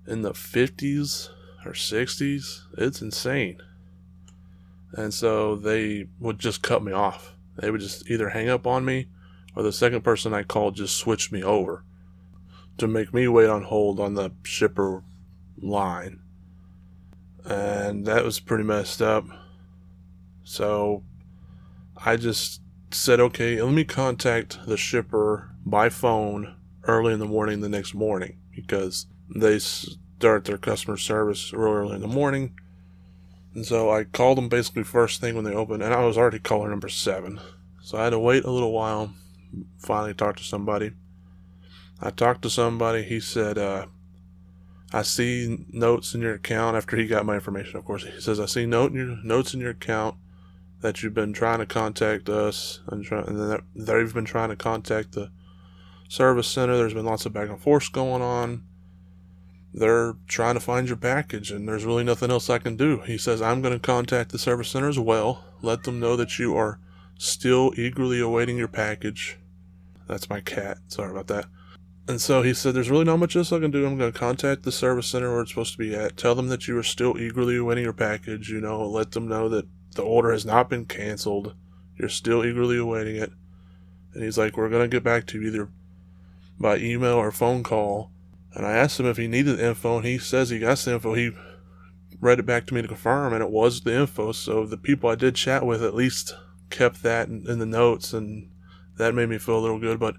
in 0.08 0.22
the 0.22 0.34
50s 0.34 1.30
or 1.66 1.74
60s 1.74 2.62
it's 2.78 3.02
insane. 3.02 3.62
And 4.94 5.14
so 5.14 5.56
they 5.56 6.08
would 6.20 6.40
just 6.40 6.62
cut 6.62 6.84
me 6.84 6.92
off. 6.92 7.36
They 7.58 7.72
would 7.72 7.82
just 7.82 8.10
either 8.10 8.30
hang 8.30 8.50
up 8.50 8.68
on 8.68 8.84
me 8.84 9.08
or 9.56 9.64
the 9.64 9.72
second 9.72 10.02
person 10.02 10.34
i 10.34 10.44
called 10.44 10.76
just 10.76 10.96
switched 10.96 11.32
me 11.32 11.44
over 11.44 11.84
to 12.78 12.88
make 12.88 13.14
me 13.14 13.28
wait 13.28 13.50
on 13.50 13.64
hold 13.64 14.00
on 14.00 14.16
the 14.16 14.32
shipper 14.44 15.04
line. 15.58 16.20
And 17.46 18.06
that 18.06 18.24
was 18.24 18.40
pretty 18.40 18.64
messed 18.64 19.02
up. 19.02 19.26
So 20.44 21.04
i 22.04 22.16
just 22.16 22.62
said 22.90 23.20
okay 23.20 23.62
let 23.62 23.74
me 23.74 23.84
contact 23.84 24.60
the 24.66 24.76
shipper 24.76 25.50
by 25.66 25.88
phone 25.88 26.56
early 26.84 27.14
in 27.14 27.20
the 27.20 27.26
morning 27.26 27.62
the 27.62 27.70
next 27.70 27.94
morning 27.94 28.38
because 28.54 29.06
they 29.36 29.60
start 29.60 30.46
their 30.46 30.58
customer 30.58 30.98
service 30.98 31.54
early 31.54 31.96
in 31.96 32.02
the 32.02 32.08
morning. 32.08 32.54
And 33.54 33.66
so 33.66 33.90
I 33.90 34.04
called 34.04 34.38
them 34.38 34.50
basically 34.50 34.84
first 34.84 35.20
thing 35.20 35.36
when 35.36 35.44
they 35.44 35.54
opened, 35.54 35.84
and 35.84 35.94
I 35.94 36.06
was 36.06 36.18
already 36.18 36.40
caller 36.40 36.70
number 36.70 36.90
seven. 36.90 37.40
So 37.82 37.98
I 37.98 38.06
had 38.06 38.12
to 38.12 38.20
wait 38.20 38.44
a 38.44 38.52
little 38.52 38.72
while, 38.72 39.14
finally 39.78 40.14
talk 40.14 40.38
to 40.38 40.44
somebody. 40.44 40.92
I 42.00 42.12
talked 42.12 42.44
to 42.44 42.50
somebody, 42.50 43.04
he 43.04 43.20
said, 43.20 43.58
uh, 43.58 43.88
I 44.94 45.04
see 45.04 45.66
notes 45.70 46.14
in 46.14 46.22
your 46.22 46.36
account 46.36 46.76
after 46.76 46.98
he 46.98 47.08
got 47.08 47.26
my 47.26 47.36
information, 47.36 47.78
of 47.78 47.86
course. 47.86 48.04
He 48.04 48.20
says, 48.20 48.40
I 48.40 48.46
see 48.46 48.66
note 48.66 48.92
in 48.92 48.98
your, 48.98 49.18
notes 49.24 49.54
in 49.54 49.60
your 49.60 49.72
account 49.72 50.16
that 50.82 51.02
you've 51.02 51.14
been 51.14 51.34
trying 51.34 51.60
to 51.60 51.66
contact 51.66 52.28
us, 52.28 52.80
and, 52.88 53.04
try, 53.04 53.22
and 53.22 53.62
they've 53.76 54.14
been 54.14 54.26
trying 54.26 54.50
to 54.50 54.56
contact 54.56 55.14
the 55.14 55.30
service 56.08 56.48
center. 56.48 56.78
There's 56.78 56.94
been 56.94 57.06
lots 57.06 57.26
of 57.26 57.34
back 57.34 57.50
and 57.50 57.60
forth 57.60 57.92
going 57.92 58.22
on 58.22 58.64
they're 59.74 60.16
trying 60.28 60.56
to 60.56 60.60
find 60.60 60.88
your 60.88 60.98
package 60.98 61.52
and 61.52 61.68
there's 61.68 61.86
really 61.86 62.04
nothing 62.04 62.32
else 62.32 62.50
I 62.50 62.58
can 62.58 62.76
do. 62.76 63.02
He 63.02 63.18
says, 63.18 63.42
I'm 63.42 63.62
going 63.62 63.74
to 63.74 63.80
contact 63.80 64.32
the 64.32 64.40
service 64.40 64.70
center 64.70 64.90
as 64.90 65.00
well, 65.00 65.46
let 65.62 65.84
them 65.84 66.00
know 66.00 66.16
that 66.18 66.40
you 66.40 66.56
are 66.56 66.80
still 67.18 67.72
eagerly 67.78 68.20
awaiting 68.20 68.58
your 68.58 68.68
package. 68.68 69.38
That's 70.08 70.30
my 70.30 70.42
cat. 70.42 70.80
Sorry 70.88 71.12
about 71.12 71.28
that. 71.28 71.46
And 72.08 72.20
so 72.20 72.42
he 72.42 72.54
said, 72.54 72.74
There's 72.74 72.90
really 72.90 73.06
not 73.06 73.20
much 73.20 73.36
else 73.36 73.52
I 73.54 73.60
can 73.60 73.72
do. 73.72 73.86
I'm 73.86 73.98
going 73.98 74.12
to 74.12 74.20
contact 74.20 74.64
the 74.64 74.72
service 74.72 75.08
center 75.08 75.32
where 75.32 75.42
it's 75.42 75.52
supposed 75.52 75.74
to 75.74 75.78
be 75.78 75.96
at. 75.96 76.18
Tell 76.18 76.36
them 76.36 76.50
that 76.50 76.68
you 76.68 76.78
are 76.78 76.84
still 76.84 77.18
eagerly 77.18 77.56
awaiting 77.56 77.84
your 77.84 77.94
package. 77.94 78.50
You 78.50 78.60
know, 78.60 78.86
let 78.86 79.12
them 79.12 79.28
know 79.28 79.48
that 79.50 79.68
the 79.96 80.02
order 80.02 80.32
has 80.32 80.46
not 80.46 80.70
been 80.70 80.86
canceled. 80.86 81.54
You're 81.96 82.10
still 82.10 82.44
eagerly 82.44 82.78
awaiting 82.78 83.16
it. 83.16 83.32
And 84.14 84.24
he's 84.24 84.38
like, 84.38 84.58
We're 84.58 84.70
going 84.70 84.90
to 84.90 84.94
get 84.94 85.04
back 85.04 85.28
to 85.28 85.40
you 85.40 85.48
either 85.48 85.70
by 86.60 86.78
email 86.78 87.14
or 87.14 87.32
phone 87.32 87.64
call 87.64 88.12
and 88.54 88.66
I 88.66 88.74
asked 88.74 89.00
him 89.00 89.06
if 89.06 89.18
he 89.18 89.28
needed 89.28 89.58
the 89.58 89.68
info, 89.68 89.98
and 89.98 90.06
he 90.06 90.18
says 90.18 90.50
he 90.50 90.60
got 90.60 90.78
the 90.80 90.94
info. 90.94 91.14
He 91.14 91.32
read 92.20 92.40
it 92.40 92.46
back 92.46 92.68
to 92.68 92.74
me 92.74 92.82
to 92.82 92.88
confirm, 92.88 93.34
and 93.34 93.42
it 93.42 93.50
was 93.50 93.82
the 93.82 93.94
info. 93.94 94.32
So 94.32 94.66
the 94.66 94.78
people 94.78 95.10
I 95.10 95.16
did 95.16 95.36
chat 95.36 95.66
with 95.66 95.84
at 95.84 95.96
least 95.96 96.36
kept 96.70 97.04
that 97.04 97.28
in, 97.28 97.50
in 97.50 97.60
the 97.60 97.66
notes, 97.66 98.14
and 98.14 98.50
that 98.98 99.16
made 99.16 99.30
me 99.30 99.38
feel 99.38 99.58
a 99.58 99.62
little 99.62 99.80
good. 99.80 100.00
But 100.00 100.16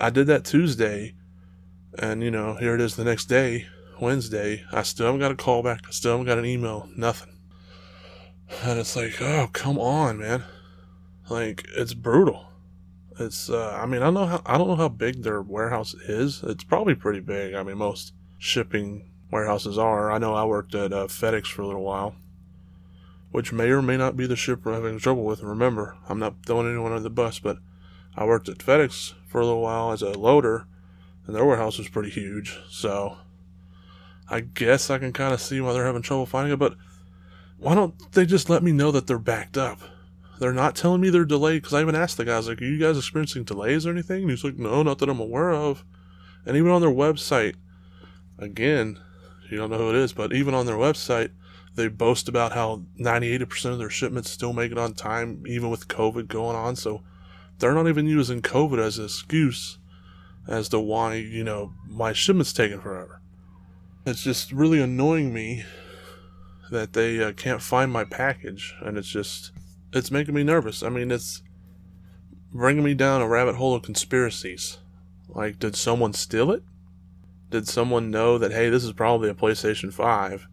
I 0.00 0.10
did 0.10 0.26
that 0.28 0.44
Tuesday, 0.44 1.14
and 1.98 2.22
you 2.22 2.30
know, 2.30 2.54
here 2.54 2.74
it 2.74 2.80
is 2.80 2.96
the 2.96 3.04
next 3.04 3.26
day, 3.26 3.66
Wednesday. 4.00 4.64
I 4.72 4.82
still 4.82 5.06
haven't 5.06 5.20
got 5.20 5.32
a 5.32 5.36
call 5.36 5.62
back. 5.62 5.82
I 5.86 5.90
still 5.90 6.12
haven't 6.12 6.26
got 6.26 6.38
an 6.38 6.46
email. 6.46 6.88
Nothing. 6.96 7.38
And 8.62 8.78
it's 8.78 8.96
like, 8.96 9.20
oh, 9.20 9.48
come 9.52 9.78
on, 9.78 10.18
man. 10.18 10.44
Like, 11.30 11.64
it's 11.76 11.94
brutal. 11.94 12.51
It's 13.18 13.50
uh, 13.50 13.78
I 13.80 13.86
mean 13.86 14.02
I 14.02 14.10
know 14.10 14.26
how 14.26 14.42
I 14.46 14.58
don't 14.58 14.68
know 14.68 14.76
how 14.76 14.88
big 14.88 15.22
their 15.22 15.42
warehouse 15.42 15.94
is. 15.94 16.42
It's 16.42 16.64
probably 16.64 16.94
pretty 16.94 17.20
big. 17.20 17.54
I 17.54 17.62
mean 17.62 17.78
most 17.78 18.12
shipping 18.38 19.10
warehouses 19.30 19.78
are. 19.78 20.10
I 20.10 20.18
know 20.18 20.34
I 20.34 20.44
worked 20.44 20.74
at 20.74 20.92
uh, 20.92 21.06
FedEx 21.06 21.46
for 21.46 21.62
a 21.62 21.66
little 21.66 21.82
while, 21.82 22.14
which 23.30 23.52
may 23.52 23.70
or 23.70 23.82
may 23.82 23.96
not 23.96 24.16
be 24.16 24.26
the 24.26 24.36
ship 24.36 24.64
we're 24.64 24.74
having 24.74 24.98
trouble 24.98 25.24
with. 25.24 25.42
remember, 25.42 25.96
I'm 26.08 26.18
not 26.18 26.44
throwing 26.44 26.68
anyone 26.68 26.92
under 26.92 27.02
the 27.02 27.10
bus, 27.10 27.38
but 27.38 27.58
I 28.14 28.24
worked 28.24 28.48
at 28.48 28.58
FedEx 28.58 29.14
for 29.26 29.40
a 29.40 29.46
little 29.46 29.62
while 29.62 29.92
as 29.92 30.02
a 30.02 30.18
loader, 30.18 30.66
and 31.26 31.34
their 31.34 31.44
warehouse 31.44 31.78
was 31.78 31.88
pretty 31.88 32.10
huge. 32.10 32.58
So 32.68 33.16
I 34.28 34.40
guess 34.40 34.90
I 34.90 34.98
can 34.98 35.12
kind 35.12 35.32
of 35.32 35.40
see 35.40 35.60
why 35.60 35.72
they're 35.72 35.86
having 35.86 36.02
trouble 36.02 36.26
finding 36.26 36.52
it. 36.52 36.58
But 36.58 36.76
why 37.58 37.74
don't 37.74 38.12
they 38.12 38.26
just 38.26 38.50
let 38.50 38.62
me 38.62 38.72
know 38.72 38.90
that 38.90 39.06
they're 39.06 39.18
backed 39.18 39.56
up? 39.56 39.80
They're 40.42 40.52
not 40.52 40.74
telling 40.74 41.00
me 41.00 41.08
they're 41.08 41.24
delayed 41.24 41.62
because 41.62 41.72
I 41.72 41.82
even 41.82 41.94
asked 41.94 42.16
the 42.16 42.24
guys, 42.24 42.48
like, 42.48 42.60
are 42.60 42.64
you 42.64 42.76
guys 42.76 42.98
experiencing 42.98 43.44
delays 43.44 43.86
or 43.86 43.90
anything? 43.90 44.22
And 44.22 44.30
he's 44.30 44.42
like, 44.42 44.58
no, 44.58 44.82
not 44.82 44.98
that 44.98 45.08
I'm 45.08 45.20
aware 45.20 45.52
of. 45.52 45.84
And 46.44 46.56
even 46.56 46.72
on 46.72 46.80
their 46.80 46.90
website, 46.90 47.54
again, 48.40 48.98
you 49.48 49.56
don't 49.56 49.70
know 49.70 49.78
who 49.78 49.90
it 49.90 49.94
is, 49.94 50.12
but 50.12 50.32
even 50.32 50.52
on 50.52 50.66
their 50.66 50.74
website, 50.74 51.30
they 51.76 51.86
boast 51.86 52.28
about 52.28 52.54
how 52.54 52.82
98% 52.98 53.66
of 53.66 53.78
their 53.78 53.88
shipments 53.88 54.30
still 54.30 54.52
make 54.52 54.72
it 54.72 54.78
on 54.78 54.94
time, 54.94 55.44
even 55.46 55.70
with 55.70 55.86
COVID 55.86 56.26
going 56.26 56.56
on. 56.56 56.74
So 56.74 57.04
they're 57.60 57.72
not 57.72 57.86
even 57.86 58.06
using 58.06 58.42
COVID 58.42 58.80
as 58.80 58.98
an 58.98 59.04
excuse 59.04 59.78
as 60.48 60.68
to 60.70 60.80
why, 60.80 61.14
you 61.14 61.44
know, 61.44 61.72
my 61.86 62.12
shipment's 62.12 62.52
taking 62.52 62.80
forever. 62.80 63.22
It's 64.04 64.24
just 64.24 64.50
really 64.50 64.80
annoying 64.80 65.32
me 65.32 65.62
that 66.72 66.94
they 66.94 67.22
uh, 67.22 67.30
can't 67.30 67.62
find 67.62 67.92
my 67.92 68.02
package, 68.02 68.74
and 68.80 68.98
it's 68.98 69.06
just 69.06 69.52
it's 69.92 70.10
making 70.10 70.34
me 70.34 70.42
nervous. 70.42 70.82
I 70.82 70.88
mean, 70.88 71.10
it's 71.10 71.42
bringing 72.52 72.84
me 72.84 72.94
down 72.94 73.22
a 73.22 73.28
rabbit 73.28 73.56
hole 73.56 73.74
of 73.74 73.82
conspiracies. 73.82 74.78
Like, 75.28 75.58
did 75.58 75.76
someone 75.76 76.12
steal 76.12 76.50
it? 76.50 76.62
Did 77.50 77.68
someone 77.68 78.10
know 78.10 78.38
that, 78.38 78.52
hey, 78.52 78.70
this 78.70 78.84
is 78.84 78.92
probably 78.92 79.28
a 79.28 79.34
PlayStation 79.34 79.92
5? 79.92 80.48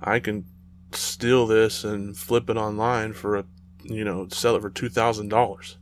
I 0.00 0.18
can 0.18 0.46
steal 0.92 1.46
this 1.46 1.84
and 1.84 2.16
flip 2.16 2.48
it 2.48 2.56
online 2.56 3.12
for 3.12 3.36
a, 3.36 3.44
you 3.82 4.04
know, 4.04 4.28
sell 4.30 4.56
it 4.56 4.62
for 4.62 4.70
$2,000. 4.70 5.76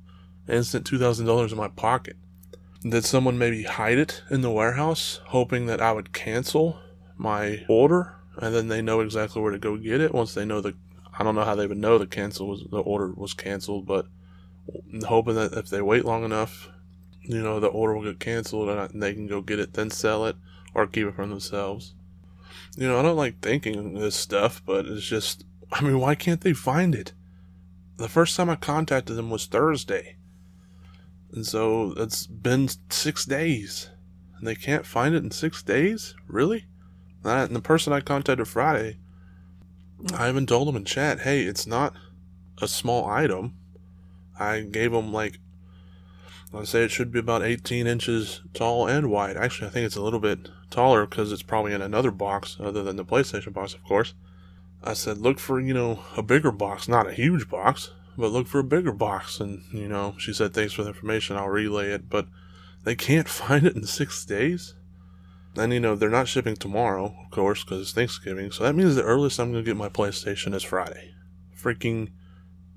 Instant 0.48 0.90
$2,000 0.90 1.50
in 1.52 1.56
my 1.56 1.68
pocket. 1.68 2.16
Did 2.82 3.04
someone 3.04 3.38
maybe 3.38 3.64
hide 3.64 3.98
it 3.98 4.22
in 4.30 4.42
the 4.42 4.50
warehouse, 4.50 5.20
hoping 5.26 5.66
that 5.66 5.80
I 5.80 5.92
would 5.92 6.12
cancel 6.12 6.80
my 7.16 7.64
order? 7.68 8.14
And 8.38 8.54
then 8.54 8.68
they 8.68 8.82
know 8.82 9.00
exactly 9.00 9.40
where 9.42 9.52
to 9.52 9.58
go 9.58 9.76
get 9.76 10.00
it 10.00 10.14
once 10.14 10.34
they 10.34 10.44
know 10.44 10.60
the 10.60 10.74
I 11.18 11.24
don't 11.24 11.34
know 11.34 11.44
how 11.44 11.54
they 11.54 11.66
would 11.66 11.78
know 11.78 11.98
the 11.98 12.06
cancel 12.06 12.46
was 12.46 12.64
the 12.70 12.78
order 12.78 13.12
was 13.14 13.32
canceled, 13.32 13.86
but 13.86 14.06
hoping 15.06 15.34
that 15.36 15.54
if 15.54 15.68
they 15.68 15.80
wait 15.80 16.04
long 16.04 16.24
enough, 16.24 16.68
you 17.22 17.42
know, 17.42 17.58
the 17.58 17.68
order 17.68 17.94
will 17.94 18.04
get 18.04 18.20
canceled 18.20 18.68
and 18.68 19.02
they 19.02 19.14
can 19.14 19.26
go 19.26 19.40
get 19.40 19.58
it, 19.58 19.72
then 19.72 19.90
sell 19.90 20.26
it 20.26 20.36
or 20.74 20.86
keep 20.86 21.06
it 21.06 21.14
for 21.14 21.26
themselves. 21.26 21.94
You 22.76 22.86
know, 22.86 22.98
I 22.98 23.02
don't 23.02 23.16
like 23.16 23.40
thinking 23.40 23.94
this 23.94 24.14
stuff, 24.14 24.62
but 24.64 24.86
it's 24.86 25.06
just, 25.06 25.44
I 25.72 25.82
mean, 25.82 25.98
why 25.98 26.14
can't 26.14 26.42
they 26.42 26.52
find 26.52 26.94
it? 26.94 27.12
The 27.96 28.08
first 28.08 28.36
time 28.36 28.50
I 28.50 28.56
contacted 28.56 29.16
them 29.16 29.30
was 29.30 29.46
Thursday. 29.46 30.16
And 31.32 31.46
so 31.46 31.94
it's 31.96 32.26
been 32.26 32.68
six 32.90 33.24
days. 33.24 33.90
And 34.36 34.46
they 34.46 34.54
can't 34.54 34.84
find 34.84 35.14
it 35.14 35.24
in 35.24 35.30
six 35.30 35.62
days? 35.62 36.14
Really? 36.28 36.66
And 37.24 37.56
the 37.56 37.60
person 37.60 37.92
I 37.92 38.00
contacted 38.00 38.46
Friday 38.46 38.98
I 40.14 40.28
even 40.28 40.46
told 40.46 40.68
him 40.68 40.76
in 40.76 40.84
chat, 40.84 41.20
hey, 41.20 41.42
it's 41.42 41.66
not 41.66 41.94
a 42.60 42.68
small 42.68 43.06
item. 43.08 43.54
I 44.38 44.60
gave 44.60 44.92
him 44.92 45.12
like, 45.12 45.38
let's 46.52 46.70
say 46.70 46.84
it 46.84 46.90
should 46.90 47.10
be 47.10 47.18
about 47.18 47.42
18 47.42 47.86
inches 47.86 48.42
tall 48.52 48.86
and 48.86 49.10
wide. 49.10 49.36
Actually, 49.36 49.68
I 49.68 49.70
think 49.70 49.86
it's 49.86 49.96
a 49.96 50.02
little 50.02 50.20
bit 50.20 50.50
taller 50.70 51.06
because 51.06 51.32
it's 51.32 51.42
probably 51.42 51.72
in 51.72 51.82
another 51.82 52.10
box 52.10 52.56
other 52.60 52.82
than 52.82 52.96
the 52.96 53.04
PlayStation 53.04 53.52
box, 53.52 53.74
of 53.74 53.82
course. 53.84 54.14
I 54.82 54.92
said, 54.92 55.18
look 55.18 55.38
for, 55.38 55.58
you 55.58 55.74
know, 55.74 56.00
a 56.16 56.22
bigger 56.22 56.52
box, 56.52 56.86
not 56.86 57.08
a 57.08 57.12
huge 57.12 57.48
box, 57.48 57.90
but 58.16 58.30
look 58.30 58.46
for 58.46 58.60
a 58.60 58.64
bigger 58.64 58.92
box. 58.92 59.40
And, 59.40 59.64
you 59.72 59.88
know, 59.88 60.14
she 60.18 60.32
said, 60.32 60.54
thanks 60.54 60.74
for 60.74 60.82
the 60.82 60.90
information. 60.90 61.36
I'll 61.36 61.48
relay 61.48 61.90
it. 61.90 62.08
But 62.08 62.26
they 62.84 62.94
can't 62.94 63.28
find 63.40 63.66
it 63.66 63.74
in 63.74 63.84
six 63.84 64.24
days. 64.24 64.74
And 65.56 65.72
you 65.72 65.80
know, 65.80 65.96
they're 65.96 66.10
not 66.10 66.28
shipping 66.28 66.56
tomorrow, 66.56 67.16
of 67.24 67.30
course, 67.30 67.64
because 67.64 67.80
it's 67.80 67.92
Thanksgiving. 67.92 68.50
So 68.50 68.64
that 68.64 68.74
means 68.74 68.94
the 68.94 69.02
earliest 69.02 69.38
I'm 69.38 69.52
to 69.54 69.62
get 69.62 69.76
my 69.76 69.88
PlayStation 69.88 70.54
is 70.54 70.62
Friday. 70.62 71.14
Freaking 71.56 72.10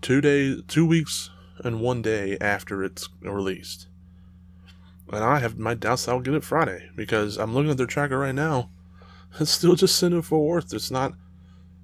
two 0.01 0.21
days, 0.21 0.61
two 0.67 0.85
weeks 0.85 1.29
and 1.63 1.81
one 1.81 2.01
day 2.01 2.37
after 2.39 2.83
it's 2.83 3.09
released. 3.21 3.87
And 5.11 5.23
I 5.23 5.39
have 5.39 5.57
my 5.57 5.73
doubts 5.73 6.07
I'll 6.07 6.19
get 6.19 6.35
it 6.35 6.43
Friday 6.43 6.89
because 6.95 7.37
I'm 7.37 7.53
looking 7.53 7.71
at 7.71 7.77
their 7.77 7.85
tracker 7.85 8.17
right 8.17 8.35
now. 8.35 8.69
It's 9.39 9.51
still 9.51 9.75
just 9.75 9.95
sending 9.95 10.23
Fort 10.23 10.43
Worth. 10.43 10.73
It's 10.73 10.89
not, 10.89 11.13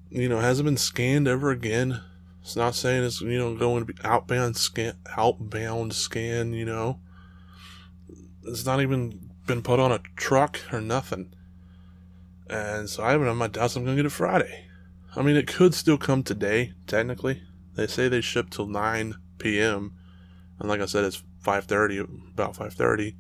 you 0.10 0.28
know, 0.28 0.40
hasn't 0.40 0.66
been 0.66 0.78
scanned 0.78 1.28
ever 1.28 1.52
again. 1.52 2.02
It's 2.42 2.56
not 2.56 2.74
saying 2.74 3.04
it's, 3.04 3.22
you 3.22 3.38
know, 3.38 3.56
going 3.56 3.86
to 3.86 3.94
be 3.94 4.00
outbound 4.04 4.58
scan, 4.58 4.96
outbound 5.16 5.94
scan, 5.94 6.54
you 6.54 6.66
know. 6.66 7.02
It's 8.46 8.66
not 8.66 8.82
even 8.82 9.25
been 9.46 9.62
put 9.62 9.80
on 9.80 9.92
a 9.92 10.02
truck 10.16 10.60
or 10.72 10.82
nothing. 10.82 11.34
And 12.50 12.90
so 12.90 13.04
I 13.04 13.12
haven't 13.12 13.28
had 13.28 13.34
my 13.36 13.48
doubts 13.48 13.76
I'm 13.76 13.84
going 13.84 13.98
to 13.98 14.04
get 14.04 14.08
it 14.08 14.12
Friday. 14.12 14.66
I 15.16 15.22
mean, 15.22 15.36
it 15.36 15.48
could 15.48 15.74
still 15.74 15.98
come 15.98 16.24
today, 16.24 16.74
technically. 16.88 17.42
They 17.76 17.88
say 17.88 18.08
they 18.08 18.22
ship 18.22 18.50
till 18.50 18.68
9 18.68 19.16
p.m. 19.38 19.94
And 20.60 20.70
like 20.70 20.82
I 20.82 20.86
said, 20.86 21.04
it's 21.04 21.24
5.30, 21.44 22.34
about 22.34 22.56
5.30. 22.56 23.16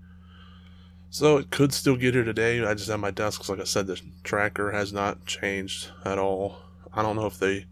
So 1.09 1.37
it 1.37 1.49
could 1.49 1.73
still 1.73 1.95
get 1.95 2.13
here 2.13 2.23
today. 2.23 2.63
I 2.63 2.73
just 2.73 2.89
have 2.89 2.99
my 2.99 3.11
doubts 3.11 3.37
because, 3.37 3.49
like 3.49 3.61
I 3.61 3.65
said, 3.65 3.87
the 3.87 4.01
tracker 4.23 4.71
has 4.71 4.91
not 4.91 5.25
changed 5.25 5.91
at 6.03 6.19
all. 6.19 6.57
I 6.93 7.01
don't 7.01 7.15
know 7.15 7.25
if 7.25 7.39
they 7.39 7.65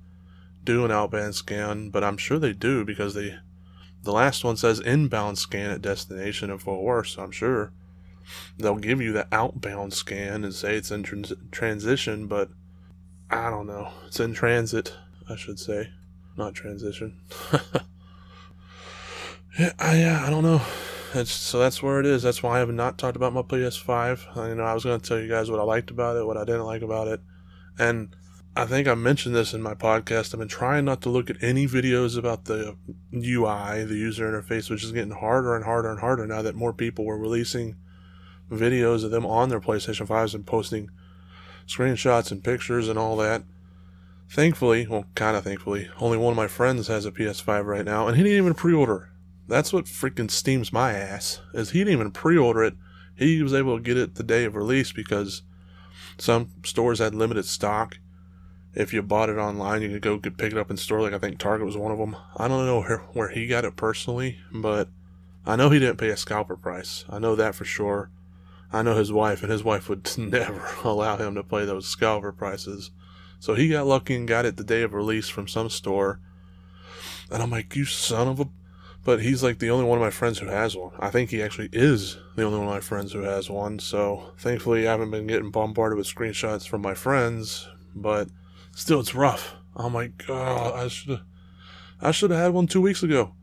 do 0.64 0.86
an 0.86 0.92
outbound 0.92 1.36
scan, 1.36 1.90
but 1.90 2.04
I'm 2.04 2.18
sure 2.18 2.40
they 2.40 2.54
do 2.54 2.86
because 2.86 3.14
they, 3.14 3.36
the 4.02 4.14
last 4.14 4.44
one 4.44 4.56
says 4.56 4.80
inbound 4.80 5.38
scan 5.38 5.72
at 5.72 5.82
destination 5.82 6.50
in 6.50 6.58
Fort 6.58 6.82
Worth, 6.82 7.08
so 7.08 7.24
I'm 7.24 7.32
sure 7.32 7.74
they'll 8.58 8.76
give 8.76 9.02
you 9.02 9.12
the 9.12 9.28
outbound 9.32 9.94
scan 9.94 10.44
and 10.44 10.54
say 10.54 10.76
it's 10.76 10.92
in 10.92 11.04
trans- 11.04 11.34
transition, 11.52 12.28
but 12.28 12.50
I 13.30 13.50
don't 13.50 13.68
know. 13.68 13.90
It's 14.08 14.20
in 14.20 14.34
transit, 14.34 14.94
I 15.30 15.36
should 15.36 15.60
say, 15.60 15.90
not 16.38 16.54
transition. 16.54 17.20
yeah, 19.60 19.74
I, 19.80 19.98
yeah, 19.98 20.24
I 20.26 20.30
don't 20.30 20.44
know. 20.44 20.62
it's, 21.14 21.32
so 21.32 21.60
that's 21.60 21.82
where 21.82 22.00
it 22.00 22.06
is. 22.06 22.24
That's 22.24 22.44
why 22.44 22.58
I 22.58 22.60
have 22.60 22.74
not 22.74 22.98
talked 22.98 23.16
about 23.16 23.34
my 23.34 23.42
PS5. 23.42 24.38
Uh, 24.38 24.50
you 24.50 24.56
know, 24.56 24.64
I 24.64 24.74
was 24.74 24.84
going 24.84 25.00
to 25.00 25.08
tell 25.08 25.20
you 25.20 25.30
guys 25.30 25.50
what 25.50 25.60
I 25.60 25.64
liked 25.64 25.92
about 25.92 26.18
it, 26.18 26.26
what 26.26 26.38
I 26.38 26.46
didn't 26.46 26.66
like 26.66 26.82
about 26.82 27.08
it, 27.08 27.22
and 27.78 28.16
I 28.56 28.66
think 28.66 28.88
I 28.88 28.94
mentioned 28.94 29.34
this 29.34 29.56
in 29.56 29.64
my 29.64 29.74
podcast. 29.74 30.34
I've 30.34 30.40
been 30.40 30.48
trying 30.48 30.86
not 30.86 31.02
to 31.02 31.10
look 31.10 31.32
at 31.32 31.42
any 31.42 31.66
videos 31.66 32.20
about 32.20 32.46
the 32.46 32.76
UI, 33.12 33.84
the 33.84 33.96
user 33.96 34.32
interface, 34.32 34.70
which 34.70 34.84
is 34.84 34.92
getting 34.92 35.12
harder 35.12 35.56
and 35.56 35.66
harder 35.66 35.90
and 35.90 36.00
harder 36.00 36.28
now 36.28 36.44
that 36.44 36.54
more 36.54 36.72
people 36.72 37.04
were 37.04 37.18
releasing 37.18 37.78
videos 38.54 39.04
of 39.04 39.12
them 39.12 39.26
on 39.26 39.50
their 39.50 39.60
PlayStation 39.60 40.08
5s 40.08 40.34
and 40.34 40.46
posting 40.46 40.90
screenshots 41.68 42.32
and 42.32 42.44
pictures 42.44 42.88
and 42.88 42.98
all 42.98 43.18
that. 43.18 43.44
Thankfully, 44.30 44.88
well, 44.88 45.06
kind 45.16 45.38
of 45.38 45.44
thankfully, 45.44 45.90
only 46.00 46.18
one 46.18 46.32
of 46.32 46.38
my 46.38 46.48
friends 46.48 46.88
has 46.88 47.06
a 47.06 47.12
PS5 47.12 47.66
right 47.66 47.86
now, 47.86 48.08
and 48.08 48.18
he 48.18 48.24
didn't 48.24 48.38
even 48.38 48.54
pre-order. 48.54 49.12
That's 49.48 49.74
what 49.74 49.86
freaking 49.86 50.32
steams 50.32 50.74
my 50.74 50.94
ass. 50.94 51.42
Is 51.54 51.72
he 51.72 51.80
didn't 51.80 51.94
even 51.94 52.12
pre-order 52.12 52.64
it. 52.64 52.76
He 53.16 53.44
was 53.44 53.54
able 53.54 53.78
to 53.78 53.84
get 53.84 53.98
it 53.98 54.16
the 54.16 54.24
day 54.24 54.46
of 54.46 54.56
release 54.56 54.92
because 54.92 55.44
some 56.18 56.50
stores 56.64 57.00
had 57.00 57.14
limited 57.14 57.46
stock 57.46 57.98
if 58.76 58.94
you 58.94 59.02
bought 59.02 59.30
it 59.30 59.38
online, 59.38 59.82
you 59.82 59.90
could 59.90 60.02
go 60.02 60.18
pick 60.18 60.52
it 60.52 60.58
up 60.58 60.72
in 60.72 60.78
store. 60.78 61.02
Like 61.02 61.14
I 61.14 61.20
think 61.20 61.38
Target 61.38 61.66
was 61.66 61.78
one 61.78 61.92
of 61.92 61.98
them. 61.98 62.16
I 62.36 62.48
don't 62.48 62.66
know 62.66 62.82
where, 62.82 62.98
where 63.14 63.30
he 63.30 63.48
got 63.48 63.66
it 63.66 63.76
personally, 63.76 64.40
but 64.52 64.90
I 65.46 65.56
know 65.56 65.70
he 65.70 65.80
didn't 65.80 65.98
pay 65.98 66.10
a 66.10 66.18
scalper 66.18 66.56
price. 66.56 67.06
I 67.10 67.20
know 67.20 67.36
that 67.36 67.56
for 67.56 67.66
sure. 67.66 68.10
I 68.74 68.82
know 68.82 68.96
his 68.96 69.12
wife, 69.12 69.44
and 69.44 69.52
his 69.52 69.64
wife 69.64 69.88
would 69.88 70.10
never 70.18 70.68
allow 70.84 71.16
him 71.18 71.36
to 71.36 71.44
play 71.44 71.66
those 71.66 71.88
scalper 71.88 72.32
prices. 72.32 72.92
So 73.40 73.54
he 73.54 73.70
got 73.70 73.88
lucky 73.88 74.16
and 74.16 74.28
got 74.28 74.46
it 74.46 74.58
the 74.58 74.64
day 74.64 74.82
of 74.82 74.94
release 74.94 75.30
from 75.30 75.48
some 75.48 75.70
store. 75.70 76.20
And 77.32 77.42
I'm 77.42 77.52
like, 77.52 77.76
you 77.76 77.86
son 77.86 78.28
of 78.28 78.40
a. 78.40 78.50
But 79.06 79.22
he's 79.22 79.44
like 79.44 79.60
the 79.60 79.70
only 79.70 79.86
one 79.86 79.98
of 79.98 80.02
my 80.04 80.10
friends 80.10 80.40
who 80.40 80.48
has 80.48 80.78
one. 80.78 80.94
I 80.98 81.10
think 81.10 81.30
he 81.30 81.44
actually 81.44 81.70
is 81.74 82.18
the 82.36 82.44
only 82.44 82.58
one 82.58 82.68
of 82.68 82.74
my 82.74 82.80
friends 82.80 83.12
who 83.12 83.22
has 83.24 83.50
one. 83.50 83.80
So 83.80 84.32
thankfully, 84.38 84.88
I 84.88 84.92
haven't 84.92 85.12
been 85.12 85.28
getting 85.28 85.52
bombarded 85.52 85.98
with 85.98 86.08
screenshots 86.08 86.66
from 86.66 86.82
my 86.82 86.94
friends. 86.94 87.68
But 87.94 88.30
Still, 88.76 89.00
it's 89.00 89.14
rough. 89.14 89.56
Oh 89.76 89.90
my 89.90 90.08
god, 90.08 90.74
I 90.76 90.88
should 90.88 91.20
I 92.02 92.12
should 92.12 92.32
have 92.32 92.40
had 92.40 92.54
one 92.54 92.68
two 92.68 92.82
weeks 92.82 93.04
ago. 93.04 93.34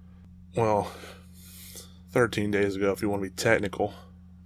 Well, 0.57 0.91
thirteen 2.11 2.51
days 2.51 2.77
ago, 2.77 2.91
if 2.91 3.01
you 3.01 3.09
want 3.09 3.23
to 3.23 3.31
be 3.31 3.35
technical. 3.35 3.95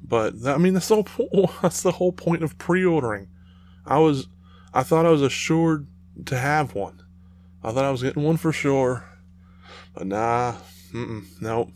But 0.07 0.35
I 0.47 0.59
mean, 0.59 0.75
that's 0.75 0.89
the 0.89 1.03
whole, 1.03 1.51
that's 1.63 1.83
the 1.83 1.93
whole 1.93 2.13
point 2.13 2.43
of 2.45 2.59
pre-ordering. 2.59 3.29
I 3.87 3.99
was, 3.99 4.29
I 4.73 4.83
thought 4.83 5.07
I 5.07 5.11
was 5.11 5.23
assured 5.23 5.87
to 6.27 6.39
have 6.39 6.75
one. 6.75 7.03
I 7.63 7.73
thought 7.73 7.85
I 7.85 7.91
was 7.91 8.03
getting 8.03 8.23
one 8.23 8.37
for 8.37 8.53
sure. 8.53 9.05
But 9.95 10.07
nah, 10.07 10.55
mm 10.93 11.25
nope. 11.41 11.71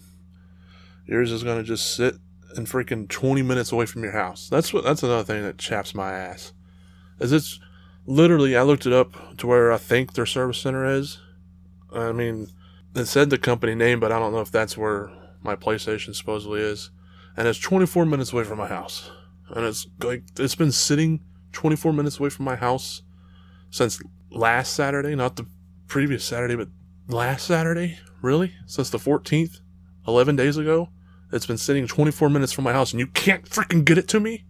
Yours 1.06 1.32
is 1.32 1.42
gonna 1.42 1.62
just 1.62 1.97
sit 1.97 2.16
and 2.56 2.66
freaking 2.66 3.08
20 3.08 3.42
minutes 3.42 3.73
away 3.73 3.87
from 3.87 4.02
your 4.02 4.12
house. 4.12 4.49
That's 4.49 4.73
what. 4.73 4.85
That's 4.85 5.02
another 5.02 5.25
thing 5.25 5.42
that 5.42 5.58
chaps 5.58 5.94
my 5.94 6.12
ass. 6.12 6.52
Is 7.18 7.32
it's 7.32 7.58
literally, 8.06 8.56
I 8.56 8.62
looked 8.62 8.87
it 8.87 8.92
up 8.92 9.37
to 9.38 9.47
where 9.47 9.73
I 9.73 9.78
think 9.78 10.12
their 10.12 10.26
service 10.26 10.58
center 10.58 10.85
is. 10.85 11.18
I 11.92 12.12
mean, 12.12 12.50
it 12.94 13.06
said 13.06 13.30
the 13.30 13.38
company 13.38 13.75
name, 13.75 14.00
but 14.00 14.12
I 14.12 14.18
don't 14.18 14.32
know 14.32 14.40
if 14.40 14.50
that's 14.50 14.76
where 14.76 15.11
my 15.42 15.56
PlayStation 15.56 16.14
supposedly 16.14 16.61
is. 16.61 16.90
And 17.38 17.47
it's 17.47 17.61
24 17.61 18.04
minutes 18.04 18.33
away 18.33 18.42
from 18.42 18.59
my 18.59 18.66
house. 18.66 19.12
And 19.50 19.64
it's 19.64 19.87
like, 20.02 20.25
it's 20.40 20.57
been 20.57 20.73
sitting 20.73 21.21
24 21.52 21.92
minutes 21.92 22.18
away 22.18 22.30
from 22.30 22.45
my 22.45 22.57
house 22.57 23.02
since 23.71 24.02
last 24.28 24.73
Saturday, 24.75 25.14
not 25.14 25.37
the 25.37 25.47
previous 25.87 26.25
Saturday, 26.25 26.57
but 26.57 26.66
last 27.07 27.47
Saturday? 27.47 27.97
Really? 28.23 28.54
Since 28.66 28.90
the 28.90 28.99
14th? 28.99 29.61
11 30.09 30.35
days 30.35 30.57
ago? 30.57 30.88
It's 31.33 31.47
been 31.47 31.59
sitting 31.59 31.87
24 31.87 32.28
minutes 32.28 32.50
from 32.50 32.64
my 32.64 32.73
house 32.73 32.90
and 32.90 32.99
you 32.99 33.07
can't 33.07 33.45
freaking 33.45 33.85
get 33.85 33.99
it 33.99 34.09
to 34.09 34.18
me? 34.18 34.45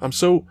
I'm 0.00 0.12
so 0.12 0.46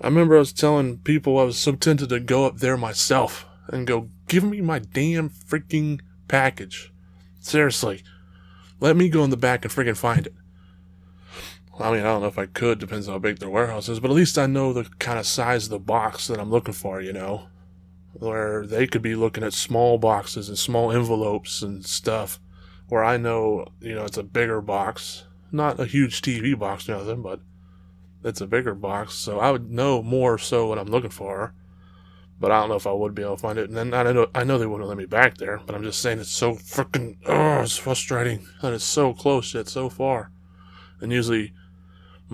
I 0.00 0.06
remember 0.06 0.36
I 0.36 0.38
was 0.38 0.54
telling 0.54 1.00
people 1.00 1.38
I 1.38 1.44
was 1.44 1.58
so 1.58 1.72
tempted 1.72 2.08
to 2.08 2.18
go 2.18 2.46
up 2.46 2.60
there 2.60 2.78
myself 2.78 3.46
and 3.68 3.86
go, 3.86 4.08
give 4.26 4.42
me 4.42 4.62
my 4.62 4.78
damn 4.78 5.28
freaking 5.28 6.00
package. 6.28 6.94
Seriously. 7.40 8.02
Let 8.80 8.96
me 8.96 9.10
go 9.10 9.22
in 9.22 9.28
the 9.28 9.36
back 9.36 9.66
and 9.66 9.72
freaking 9.72 9.98
find 9.98 10.26
it. 10.26 10.34
I 11.78 11.90
mean, 11.90 12.00
I 12.00 12.04
don't 12.04 12.22
know 12.22 12.28
if 12.28 12.38
I 12.38 12.46
could, 12.46 12.78
depends 12.78 13.08
on 13.08 13.14
how 13.14 13.18
big 13.18 13.38
their 13.38 13.50
warehouse 13.50 13.88
is, 13.88 14.00
but 14.00 14.10
at 14.10 14.16
least 14.16 14.38
I 14.38 14.46
know 14.46 14.72
the 14.72 14.84
kind 14.98 15.18
of 15.18 15.26
size 15.26 15.64
of 15.64 15.70
the 15.70 15.78
box 15.78 16.28
that 16.28 16.38
I'm 16.38 16.50
looking 16.50 16.74
for, 16.74 17.00
you 17.00 17.12
know? 17.12 17.48
Where 18.12 18.64
they 18.64 18.86
could 18.86 19.02
be 19.02 19.16
looking 19.16 19.42
at 19.42 19.52
small 19.52 19.98
boxes 19.98 20.48
and 20.48 20.56
small 20.56 20.92
envelopes 20.92 21.62
and 21.62 21.84
stuff, 21.84 22.38
where 22.88 23.02
I 23.02 23.16
know, 23.16 23.66
you 23.80 23.94
know, 23.94 24.04
it's 24.04 24.18
a 24.18 24.22
bigger 24.22 24.60
box. 24.60 25.24
Not 25.50 25.80
a 25.80 25.84
huge 25.84 26.22
TV 26.22 26.56
box 26.56 26.88
or 26.88 26.98
nothing, 26.98 27.22
but 27.22 27.40
it's 28.24 28.40
a 28.40 28.46
bigger 28.46 28.74
box, 28.74 29.14
so 29.14 29.38
I 29.38 29.50
would 29.50 29.70
know 29.70 30.02
more 30.02 30.38
so 30.38 30.66
what 30.66 30.78
I'm 30.78 30.90
looking 30.90 31.10
for. 31.10 31.54
But 32.40 32.50
I 32.50 32.60
don't 32.60 32.68
know 32.68 32.76
if 32.76 32.86
I 32.86 32.92
would 32.92 33.14
be 33.14 33.22
able 33.22 33.36
to 33.36 33.42
find 33.42 33.58
it. 33.58 33.68
And 33.68 33.76
then 33.76 33.94
I 33.94 34.10
know 34.12 34.26
I 34.34 34.44
know 34.44 34.58
they 34.58 34.66
wouldn't 34.66 34.88
let 34.88 34.98
me 34.98 35.06
back 35.06 35.36
there, 35.36 35.60
but 35.64 35.74
I'm 35.74 35.84
just 35.84 36.00
saying 36.00 36.18
it's 36.18 36.30
so 36.30 36.54
freaking 36.54 37.16
oh, 37.26 37.60
it's 37.60 37.76
frustrating 37.76 38.46
and 38.60 38.74
it's 38.74 38.84
so 38.84 39.14
close 39.14 39.54
yet 39.54 39.68
so 39.68 39.88
far. 39.88 40.32
And 41.00 41.12
usually, 41.12 41.52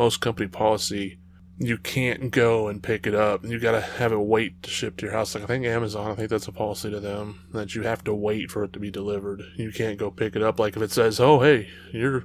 most 0.01 0.23
company 0.23 0.49
policy, 0.49 1.19
you 1.59 1.77
can't 1.77 2.31
go 2.31 2.69
and 2.69 2.83
pick 2.83 3.07
it 3.07 3.15
up. 3.15 3.45
You 3.45 3.61
got 3.61 3.73
to 3.73 3.83
have 3.83 4.13
it 4.13 4.19
wait 4.19 4.63
to 4.63 4.71
ship 4.71 4.97
to 4.97 5.05
your 5.05 5.15
house. 5.15 5.35
Like 5.35 5.45
I 5.45 5.47
think 5.47 5.67
Amazon, 5.67 6.11
I 6.11 6.15
think 6.15 6.31
that's 6.31 6.49
a 6.49 6.53
policy 6.53 6.91
to 6.91 7.01
them 7.01 7.47
that 7.53 7.75
you 7.75 7.83
have 7.83 8.03
to 8.05 8.15
wait 8.15 8.51
for 8.51 8.65
it 8.65 8.73
to 8.73 8.79
be 8.79 8.91
delivered. 8.91 9.43
You 9.57 9.71
can't 9.71 9.99
go 9.99 10.11
pick 10.11 10.35
it 10.35 10.43
up. 10.43 10.59
Like 10.59 10.75
if 10.75 10.83
it 10.83 10.91
says, 10.91 11.21
"Oh, 11.21 11.41
hey, 11.41 11.69
your 11.93 12.25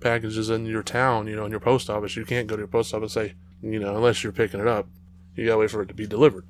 package 0.00 0.38
is 0.38 0.48
in 0.48 0.64
your 0.66 0.84
town, 0.84 1.26
you 1.26 1.34
know, 1.34 1.44
in 1.44 1.50
your 1.50 1.58
post 1.58 1.90
office. 1.90 2.14
You 2.14 2.24
can't 2.24 2.46
go 2.46 2.54
to 2.54 2.60
your 2.60 2.68
post 2.68 2.94
office 2.94 3.16
and 3.16 3.30
say, 3.30 3.34
you 3.62 3.80
know, 3.80 3.96
unless 3.96 4.22
you're 4.22 4.32
picking 4.32 4.60
it 4.60 4.68
up, 4.68 4.86
you 5.34 5.46
gotta 5.46 5.58
wait 5.58 5.72
for 5.72 5.82
it 5.82 5.88
to 5.88 5.94
be 5.94 6.06
delivered. 6.06 6.46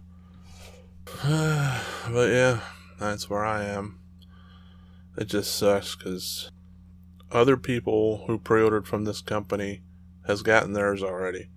but 1.24 2.28
yeah, 2.28 2.61
that's 3.00 3.31
where 3.31 3.44
I 3.46 3.64
am. 3.64 4.00
It 5.16 5.28
just 5.28 5.57
sucks 5.57 5.96
because 5.96 6.50
other 7.33 7.57
people 7.57 8.24
who 8.26 8.38
pre-ordered 8.38 8.87
from 8.87 9.04
this 9.04 9.22
company 9.22 9.81
has 10.29 10.43
gotten 10.43 10.75
theirs 10.75 11.03
already. 11.03 11.49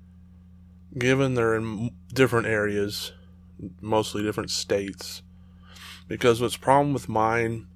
Given 0.97 1.35
they're 1.35 1.55
in 1.55 1.91
different 2.11 2.47
areas, 2.47 3.11
mostly 3.79 4.23
different 4.23 4.49
states, 4.49 5.21
because 6.07 6.41
what's 6.41 6.57
problem 6.57 6.93
with 6.93 7.07
mine 7.07 7.67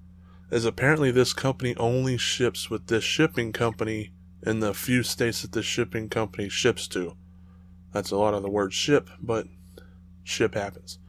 is 0.52 0.66
apparently 0.66 1.12
this 1.12 1.34
company 1.34 1.76
only 1.76 2.18
ships 2.18 2.70
with 2.70 2.88
this 2.88 3.04
shipping 3.04 3.52
company 3.54 4.12
in 4.42 4.62
the 4.62 4.74
few 4.74 5.04
states 5.04 5.42
that 5.42 5.52
this 5.52 5.66
shipping 5.66 6.10
company 6.10 6.50
ships 6.50 6.88
to. 6.88 7.16
That's 7.92 8.12
a 8.12 8.18
lot 8.18 8.34
of 8.34 8.42
the 8.42 8.50
word 8.50 8.74
ship, 8.74 9.10
but 9.22 9.48
ship 10.24 10.56
happens. 10.56 11.00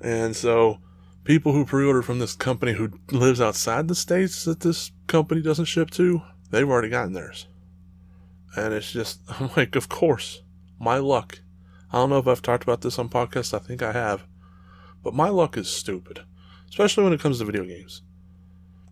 And 0.00 0.36
so 0.36 0.78
people 1.24 1.52
who 1.52 1.64
pre-order 1.64 2.02
from 2.02 2.18
this 2.18 2.34
company 2.34 2.72
who 2.72 2.92
lives 3.10 3.40
outside 3.40 3.88
the 3.88 3.94
states 3.94 4.44
that 4.44 4.60
this 4.60 4.92
company 5.06 5.42
doesn't 5.42 5.64
ship 5.64 5.90
to, 5.90 6.22
they've 6.50 6.68
already 6.68 6.88
gotten 6.88 7.12
theirs. 7.14 7.46
And 8.54 8.74
it's 8.74 8.92
just, 8.92 9.20
I'm 9.40 9.50
like, 9.56 9.76
of 9.76 9.88
course, 9.88 10.42
my 10.78 10.98
luck. 10.98 11.40
I 11.92 11.98
don't 11.98 12.10
know 12.10 12.18
if 12.18 12.26
I've 12.26 12.42
talked 12.42 12.64
about 12.64 12.82
this 12.82 12.98
on 12.98 13.08
podcast. 13.08 13.54
I 13.54 13.58
think 13.58 13.82
I 13.82 13.92
have. 13.92 14.24
But 15.02 15.14
my 15.14 15.28
luck 15.28 15.56
is 15.56 15.68
stupid, 15.68 16.20
especially 16.68 17.04
when 17.04 17.12
it 17.12 17.20
comes 17.20 17.38
to 17.38 17.44
video 17.44 17.64
games 17.64 18.02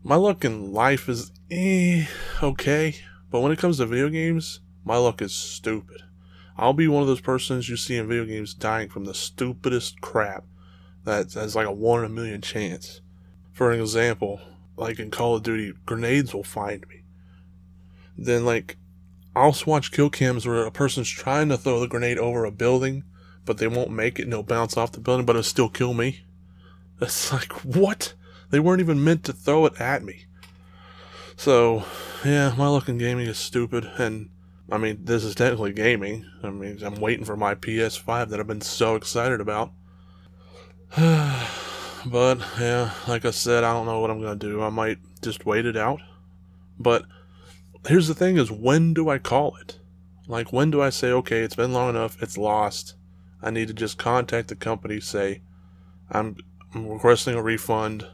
my 0.04 0.16
luck 0.16 0.44
in 0.44 0.72
life 0.72 1.08
is 1.08 1.32
eh, 1.50 2.04
okay, 2.42 2.94
but 3.30 3.40
when 3.40 3.50
it 3.50 3.58
comes 3.58 3.78
to 3.78 3.86
video 3.86 4.10
games, 4.10 4.60
my 4.84 4.96
luck 4.96 5.22
is 5.22 5.34
stupid. 5.34 6.02
I'll 6.58 6.74
be 6.74 6.86
one 6.86 7.00
of 7.00 7.08
those 7.08 7.22
persons 7.22 7.68
you 7.68 7.76
see 7.76 7.96
in 7.96 8.06
video 8.06 8.26
games 8.26 8.52
dying 8.54 8.90
from 8.90 9.06
the 9.06 9.14
stupidest 9.14 10.02
crap 10.02 10.44
that 11.04 11.32
has 11.32 11.56
like 11.56 11.66
a 11.66 11.72
one 11.72 12.00
in 12.00 12.06
a 12.06 12.08
million 12.10 12.42
chance. 12.42 13.00
For 13.52 13.72
example, 13.72 14.40
like 14.76 14.98
in 14.98 15.10
Call 15.10 15.36
of 15.36 15.42
Duty, 15.42 15.72
grenades 15.86 16.34
will 16.34 16.44
find 16.44 16.86
me. 16.88 17.02
Then, 18.16 18.44
like, 18.44 18.76
I'll 19.36 19.56
watch 19.66 19.90
kill 19.90 20.10
cams 20.10 20.46
where 20.46 20.64
a 20.64 20.70
person's 20.70 21.08
trying 21.08 21.48
to 21.48 21.56
throw 21.56 21.80
the 21.80 21.88
grenade 21.88 22.18
over 22.18 22.44
a 22.44 22.52
building, 22.52 23.04
but 23.44 23.58
they 23.58 23.66
won't 23.66 23.90
make 23.90 24.18
it 24.18 24.22
and 24.22 24.32
it'll 24.32 24.44
bounce 24.44 24.76
off 24.76 24.92
the 24.92 25.00
building, 25.00 25.26
but 25.26 25.34
it'll 25.34 25.42
still 25.42 25.68
kill 25.68 25.94
me. 25.94 26.20
It's 27.00 27.32
like, 27.32 27.52
what? 27.64 28.14
They 28.50 28.60
weren't 28.60 28.80
even 28.80 29.02
meant 29.02 29.24
to 29.24 29.32
throw 29.32 29.66
it 29.66 29.80
at 29.80 30.04
me. 30.04 30.26
So, 31.36 31.84
yeah, 32.24 32.54
my 32.56 32.68
luck 32.68 32.88
in 32.88 32.98
gaming 32.98 33.26
is 33.26 33.38
stupid. 33.38 33.84
And, 33.98 34.30
I 34.70 34.78
mean, 34.78 35.04
this 35.04 35.24
is 35.24 35.34
technically 35.34 35.72
gaming. 35.72 36.24
I 36.42 36.50
mean, 36.50 36.78
I'm 36.82 37.00
waiting 37.00 37.24
for 37.24 37.36
my 37.36 37.56
PS5 37.56 38.28
that 38.28 38.38
I've 38.38 38.46
been 38.46 38.60
so 38.60 38.94
excited 38.94 39.40
about. 39.40 39.72
but, 40.96 42.38
yeah, 42.60 42.92
like 43.08 43.24
I 43.24 43.32
said, 43.32 43.64
I 43.64 43.72
don't 43.72 43.86
know 43.86 43.98
what 43.98 44.10
I'm 44.10 44.20
going 44.20 44.38
to 44.38 44.46
do. 44.46 44.62
I 44.62 44.70
might 44.70 44.98
just 45.22 45.44
wait 45.44 45.66
it 45.66 45.76
out. 45.76 46.00
But, 46.78 47.04
here's 47.86 48.08
the 48.08 48.14
thing 48.14 48.36
is, 48.36 48.50
when 48.50 48.94
do 48.94 49.08
I 49.08 49.18
call 49.18 49.56
it? 49.56 49.78
Like, 50.26 50.52
when 50.52 50.70
do 50.70 50.80
I 50.80 50.90
say, 50.90 51.10
okay, 51.10 51.40
it's 51.40 51.56
been 51.56 51.72
long 51.72 51.90
enough, 51.90 52.22
it's 52.22 52.38
lost. 52.38 52.94
I 53.42 53.50
need 53.50 53.68
to 53.68 53.74
just 53.74 53.98
contact 53.98 54.48
the 54.48 54.56
company, 54.56 55.00
say, 55.00 55.42
I'm, 56.10 56.36
I'm 56.74 56.88
requesting 56.88 57.34
a 57.34 57.42
refund 57.42 58.06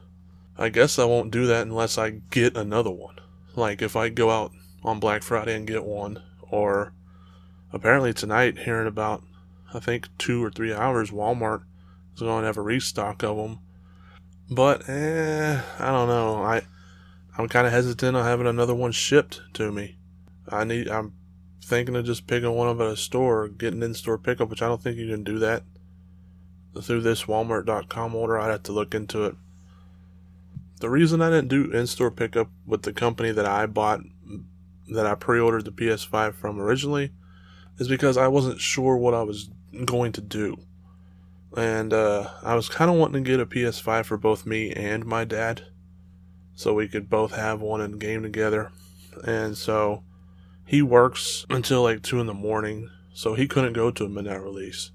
I 0.61 0.69
guess 0.69 0.99
I 0.99 1.07
won't 1.07 1.31
do 1.31 1.47
that 1.47 1.63
unless 1.63 1.97
I 1.97 2.11
get 2.11 2.55
another 2.55 2.91
one. 2.91 3.17
Like 3.57 3.81
if 3.81 3.97
I 3.97 4.11
go 4.11 4.29
out 4.29 4.53
on 4.85 5.01
Black 5.01 5.23
Friday 5.23 5.57
and 5.57 5.67
get 5.67 5.85
one. 5.85 6.23
Or 6.51 6.93
apparently 7.73 8.13
tonight, 8.13 8.59
hearing 8.59 8.87
about, 8.87 9.23
I 9.73 9.79
think, 9.79 10.09
two 10.19 10.45
or 10.45 10.51
three 10.51 10.75
hours, 10.75 11.11
Walmart 11.11 11.63
is 12.15 12.21
going 12.21 12.43
to 12.43 12.47
have 12.47 12.59
a 12.59 12.63
restock 12.63 13.23
of 13.23 13.39
them. 13.39 13.61
But, 14.51 14.87
eh, 14.87 15.63
I 15.79 15.87
don't 15.87 16.09
know. 16.09 16.43
I, 16.43 16.63
I'm 17.39 17.49
kind 17.49 17.67
of 17.67 17.73
hesitant 17.73 18.17
on 18.17 18.25
having 18.25 18.47
another 18.47 18.75
one 18.75 18.93
shipped 18.93 19.41
to 19.55 19.71
me. 19.71 19.97
I 20.49 20.65
need, 20.65 20.89
I'm 20.89 21.15
thinking 21.63 21.97
of 21.97 22.05
just 22.05 22.27
picking 22.27 22.51
one 22.53 22.69
up 22.69 22.81
at 22.81 22.93
a 22.93 22.97
store, 22.97 23.49
getting 23.49 23.83
in 23.83 23.95
store 23.95 24.19
pickup, 24.19 24.51
which 24.51 24.63
I 24.63 24.69
don't 24.69 24.83
think 24.83 24.97
you 24.97 25.09
can 25.09 25.25
do 25.25 25.39
that 25.39 25.63
through 26.83 27.03
this 27.03 27.25
Walmart.com 27.25 28.15
order. 28.15 28.39
I'd 28.39 28.51
have 28.51 28.63
to 28.65 28.73
look 28.73 28.95
into 28.95 29.25
it. 29.25 29.37
The 30.81 30.91
reason 30.91 31.21
I 31.21 31.31
didn't 31.31 31.49
do 31.49 31.71
in 31.71 31.87
store 31.87 32.11
pickup 32.11 32.49
with 32.67 32.83
the 32.83 32.93
company 32.93 33.33
that 33.33 33.47
I 33.47 33.67
bought, 33.67 34.01
that 34.89 35.07
I 35.07 35.15
pre 35.15 35.39
ordered 35.39 35.67
the 35.67 35.73
PS5 35.73 36.35
from 36.35 36.61
originally, 36.61 37.13
is 37.79 37.89
because 37.89 38.17
I 38.17 38.29
wasn't 38.29 38.61
sure 38.61 38.97
what 38.97 39.15
I 39.15 39.23
was 39.23 39.51
going 39.85 40.13
to 40.13 40.21
do. 40.21 40.57
And 41.57 41.93
uh, 41.93 42.31
I 42.43 42.55
was 42.55 42.69
kind 42.69 42.91
of 42.91 42.97
wanting 42.97 43.25
to 43.25 43.31
get 43.31 43.41
a 43.41 43.47
PS5 43.47 44.05
for 44.07 44.17
both 44.17 44.47
me 44.47 44.73
and 44.73 45.05
my 45.05 45.25
dad 45.25 45.65
so 46.61 46.75
we 46.75 46.87
could 46.87 47.09
both 47.09 47.33
have 47.33 47.63
one 47.63 47.81
and 47.81 47.99
game 47.99 48.23
together. 48.23 48.71
And 49.25 49.57
so 49.57 50.05
he 50.67 50.83
works 50.83 51.47
until 51.49 51.83
like 51.83 52.03
2 52.03 52.21
in 52.21 52.27
the 52.27 52.35
morning, 52.35 52.91
so 53.15 53.33
he 53.33 53.49
couldn't 53.49 53.73
go 53.73 53.91
to 53.91 54.05
a 54.05 54.11
midnight 54.11 54.43
release. 54.43 54.91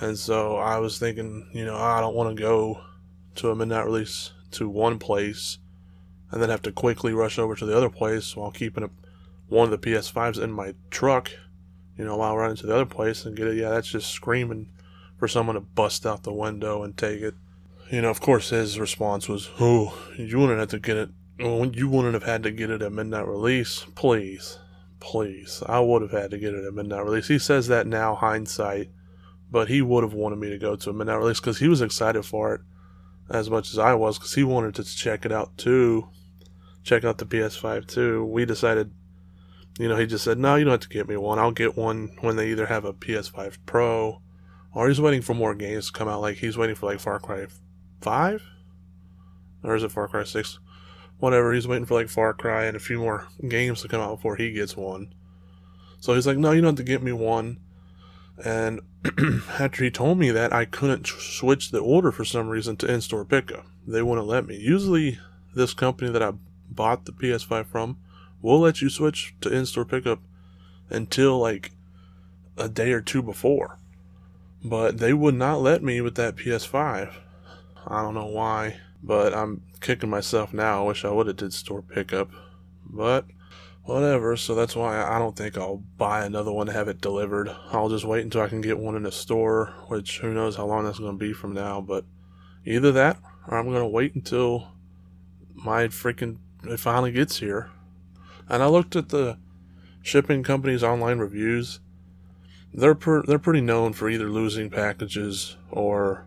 And 0.00 0.18
so 0.18 0.56
I 0.56 0.78
was 0.78 0.98
thinking, 0.98 1.48
you 1.52 1.64
know, 1.64 1.76
I 1.76 2.00
don't 2.00 2.16
want 2.16 2.36
to 2.36 2.42
go 2.42 2.80
to 3.36 3.50
a 3.50 3.54
midnight 3.54 3.86
release 3.86 4.32
to 4.50 4.68
one 4.68 4.98
place 4.98 5.58
and 6.32 6.42
then 6.42 6.50
have 6.50 6.62
to 6.62 6.72
quickly 6.72 7.12
rush 7.12 7.38
over 7.38 7.54
to 7.54 7.64
the 7.64 7.76
other 7.76 7.88
place 7.88 8.34
while 8.34 8.50
keeping 8.50 8.82
a, 8.82 8.90
one 9.46 9.72
of 9.72 9.80
the 9.80 9.90
PS5s 9.90 10.42
in 10.42 10.50
my 10.50 10.74
truck, 10.90 11.30
you 11.96 12.04
know, 12.04 12.16
while 12.16 12.36
running 12.36 12.56
to 12.56 12.66
the 12.66 12.74
other 12.74 12.84
place 12.84 13.24
and 13.24 13.36
get 13.36 13.46
it. 13.46 13.58
Yeah, 13.58 13.70
that's 13.70 13.92
just 13.92 14.10
screaming 14.10 14.70
for 15.18 15.28
someone 15.28 15.54
to 15.54 15.60
bust 15.60 16.04
out 16.04 16.24
the 16.24 16.32
window 16.32 16.82
and 16.82 16.96
take 16.96 17.20
it. 17.20 17.34
You 17.90 18.00
know, 18.00 18.10
of 18.10 18.20
course, 18.20 18.50
his 18.50 18.78
response 18.78 19.28
was, 19.28 19.50
"Oh, 19.60 19.96
you 20.16 20.38
wouldn't 20.38 20.58
have 20.58 20.70
to 20.70 20.78
get 20.78 20.96
it. 20.96 21.10
Oh, 21.40 21.64
you 21.64 21.88
wouldn't 21.88 22.14
have 22.14 22.22
had 22.22 22.42
to 22.44 22.50
get 22.50 22.70
it 22.70 22.80
at 22.82 22.92
midnight 22.92 23.26
release, 23.26 23.84
please, 23.94 24.58
please. 25.00 25.62
I 25.66 25.80
would 25.80 26.02
have 26.02 26.10
had 26.10 26.30
to 26.30 26.38
get 26.38 26.54
it 26.54 26.64
at 26.64 26.72
midnight 26.74 27.04
release." 27.04 27.28
He 27.28 27.38
says 27.38 27.68
that 27.68 27.86
now, 27.86 28.14
hindsight, 28.14 28.90
but 29.50 29.68
he 29.68 29.82
would 29.82 30.02
have 30.02 30.14
wanted 30.14 30.38
me 30.38 30.48
to 30.50 30.58
go 30.58 30.76
to 30.76 30.90
a 30.90 30.92
midnight 30.92 31.18
release 31.18 31.40
because 31.40 31.58
he 31.58 31.68
was 31.68 31.82
excited 31.82 32.24
for 32.24 32.54
it 32.54 32.60
as 33.28 33.50
much 33.50 33.70
as 33.70 33.78
I 33.78 33.94
was 33.94 34.18
because 34.18 34.34
he 34.34 34.44
wanted 34.44 34.74
to 34.76 34.84
check 34.84 35.26
it 35.26 35.32
out 35.32 35.56
too, 35.58 36.08
check 36.82 37.04
out 37.04 37.18
the 37.18 37.26
PS5 37.26 37.86
too. 37.86 38.24
We 38.24 38.44
decided, 38.44 38.92
you 39.78 39.88
know, 39.88 39.96
he 39.96 40.06
just 40.06 40.24
said, 40.24 40.38
"No, 40.38 40.56
you 40.56 40.64
don't 40.64 40.72
have 40.72 40.80
to 40.80 40.88
get 40.88 41.08
me 41.08 41.16
one. 41.16 41.38
I'll 41.38 41.52
get 41.52 41.76
one 41.76 42.16
when 42.20 42.36
they 42.36 42.50
either 42.50 42.66
have 42.66 42.84
a 42.84 42.94
PS5 42.94 43.58
Pro." 43.66 44.20
Or 44.72 44.88
he's 44.88 45.00
waiting 45.00 45.22
for 45.22 45.34
more 45.34 45.54
games 45.54 45.86
to 45.86 45.92
come 45.92 46.08
out. 46.08 46.20
Like 46.20 46.38
he's 46.38 46.58
waiting 46.58 46.74
for 46.74 46.86
like 46.86 46.98
Far 46.98 47.20
Cry 47.20 47.46
five, 48.04 48.42
or 49.62 49.74
is 49.74 49.82
it 49.82 49.90
Far 49.90 50.06
Cry 50.08 50.24
six? 50.24 50.58
Whatever. 51.18 51.52
He's 51.52 51.66
waiting 51.66 51.86
for 51.86 51.94
like 51.94 52.08
Far 52.08 52.34
Cry 52.34 52.66
and 52.66 52.76
a 52.76 52.80
few 52.80 52.98
more 52.98 53.26
games 53.48 53.80
to 53.82 53.88
come 53.88 54.00
out 54.00 54.16
before 54.16 54.36
he 54.36 54.52
gets 54.52 54.76
one. 54.76 55.14
So 56.00 56.14
he's 56.14 56.26
like, 56.26 56.36
"No, 56.36 56.52
you 56.52 56.60
don't 56.60 56.76
have 56.78 56.86
to 56.86 56.92
get 56.92 57.02
me 57.02 57.12
one." 57.12 57.60
And 58.44 58.80
after 59.58 59.84
he 59.84 59.90
told 59.90 60.18
me 60.18 60.30
that, 60.30 60.52
I 60.52 60.64
couldn't 60.64 61.06
switch 61.06 61.70
the 61.70 61.78
order 61.78 62.12
for 62.12 62.24
some 62.24 62.48
reason 62.48 62.76
to 62.76 62.92
in-store 62.92 63.24
pickup. 63.24 63.64
They 63.86 64.02
wouldn't 64.02 64.26
let 64.26 64.46
me. 64.46 64.56
Usually, 64.56 65.18
this 65.54 65.72
company 65.72 66.10
that 66.10 66.22
I 66.22 66.32
bought 66.68 67.04
the 67.04 67.12
PS5 67.12 67.66
from 67.66 67.98
will 68.42 68.60
let 68.60 68.82
you 68.82 68.90
switch 68.90 69.34
to 69.40 69.52
in-store 69.52 69.84
pickup 69.84 70.20
until 70.90 71.38
like 71.38 71.72
a 72.58 72.68
day 72.68 72.92
or 72.92 73.00
two 73.00 73.22
before. 73.22 73.78
But 74.62 74.98
they 74.98 75.12
would 75.12 75.34
not 75.34 75.62
let 75.62 75.82
me 75.82 76.00
with 76.00 76.16
that 76.16 76.36
PS5. 76.36 77.14
I 77.86 78.02
don't 78.02 78.14
know 78.14 78.26
why, 78.26 78.78
but 79.02 79.34
I'm 79.34 79.62
kicking 79.80 80.10
myself 80.10 80.52
now. 80.52 80.84
I 80.84 80.88
wish 80.88 81.04
I 81.04 81.10
would 81.10 81.26
have 81.26 81.36
did 81.36 81.52
store 81.52 81.82
pickup. 81.82 82.30
But 82.86 83.26
whatever, 83.82 84.36
so 84.36 84.54
that's 84.54 84.76
why 84.76 85.02
I 85.02 85.18
don't 85.18 85.36
think 85.36 85.56
I'll 85.56 85.82
buy 85.98 86.24
another 86.24 86.52
one 86.52 86.66
to 86.66 86.72
have 86.72 86.88
it 86.88 87.00
delivered. 87.00 87.50
I'll 87.70 87.88
just 87.88 88.04
wait 88.04 88.24
until 88.24 88.42
I 88.42 88.48
can 88.48 88.60
get 88.60 88.78
one 88.78 88.96
in 88.96 89.06
a 89.06 89.12
store, 89.12 89.74
which 89.88 90.18
who 90.20 90.32
knows 90.32 90.56
how 90.56 90.66
long 90.66 90.84
that's 90.84 90.98
going 90.98 91.18
to 91.18 91.24
be 91.24 91.32
from 91.32 91.52
now, 91.52 91.80
but 91.80 92.04
either 92.64 92.92
that 92.92 93.18
or 93.48 93.58
I'm 93.58 93.66
going 93.66 93.82
to 93.82 93.86
wait 93.86 94.14
until 94.14 94.72
my 95.54 95.88
freaking 95.88 96.38
it 96.64 96.78
finally 96.78 97.12
gets 97.12 97.38
here. 97.38 97.70
And 98.48 98.62
I 98.62 98.66
looked 98.66 98.96
at 98.96 99.10
the 99.10 99.38
shipping 100.02 100.42
company's 100.42 100.82
online 100.82 101.18
reviews 101.18 101.80
they're 102.74 102.94
per, 102.94 103.22
they're 103.22 103.38
pretty 103.38 103.60
known 103.60 103.92
for 103.92 104.10
either 104.10 104.28
losing 104.28 104.68
packages 104.68 105.56
or 105.70 106.26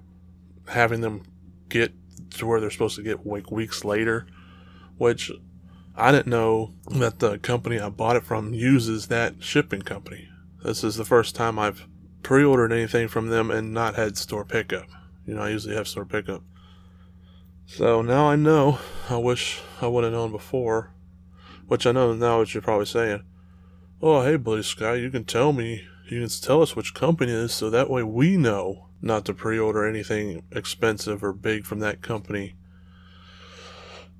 having 0.69 1.01
them 1.01 1.23
get 1.69 1.93
to 2.31 2.45
where 2.45 2.59
they're 2.59 2.71
supposed 2.71 2.95
to 2.95 3.03
get 3.03 3.25
like 3.25 3.51
weeks 3.51 3.83
later, 3.83 4.27
which 4.97 5.31
I 5.95 6.11
didn't 6.11 6.27
know 6.27 6.73
that 6.91 7.19
the 7.19 7.37
company 7.39 7.79
I 7.79 7.89
bought 7.89 8.15
it 8.15 8.23
from 8.23 8.53
uses 8.53 9.07
that 9.07 9.43
shipping 9.43 9.81
company. 9.81 10.29
This 10.63 10.83
is 10.83 10.95
the 10.95 11.05
first 11.05 11.35
time 11.35 11.57
I've 11.57 11.87
pre-ordered 12.23 12.71
anything 12.71 13.07
from 13.07 13.29
them 13.29 13.49
and 13.49 13.73
not 13.73 13.95
had 13.95 14.17
store 14.17 14.45
pickup. 14.45 14.87
You 15.25 15.35
know, 15.35 15.41
I 15.41 15.49
usually 15.49 15.75
have 15.75 15.87
store 15.87 16.05
pickup. 16.05 16.43
So 17.65 18.01
now 18.01 18.29
I 18.29 18.35
know. 18.35 18.79
I 19.09 19.17
wish 19.17 19.61
I 19.81 19.87
would 19.87 20.03
have 20.03 20.13
known 20.13 20.31
before. 20.31 20.93
Which 21.67 21.85
I 21.85 21.91
know 21.91 22.13
now 22.13 22.39
what 22.39 22.53
you're 22.53 22.61
probably 22.61 22.85
saying. 22.85 23.23
Oh, 24.01 24.23
hey, 24.23 24.37
Blue 24.37 24.63
Sky, 24.63 24.95
you 24.95 25.09
can 25.09 25.25
tell 25.25 25.51
me 25.51 25.85
you 26.09 26.21
can 26.21 26.29
tell 26.29 26.61
us 26.61 26.75
which 26.75 26.93
company 26.93 27.31
it 27.31 27.37
is 27.37 27.53
so 27.53 27.69
that 27.69 27.89
way 27.89 28.03
we 28.03 28.37
know 28.37 28.86
not 29.01 29.25
to 29.25 29.33
pre 29.33 29.59
order 29.59 29.85
anything 29.85 30.43
expensive 30.51 31.23
or 31.23 31.33
big 31.33 31.65
from 31.65 31.79
that 31.79 32.01
company. 32.01 32.55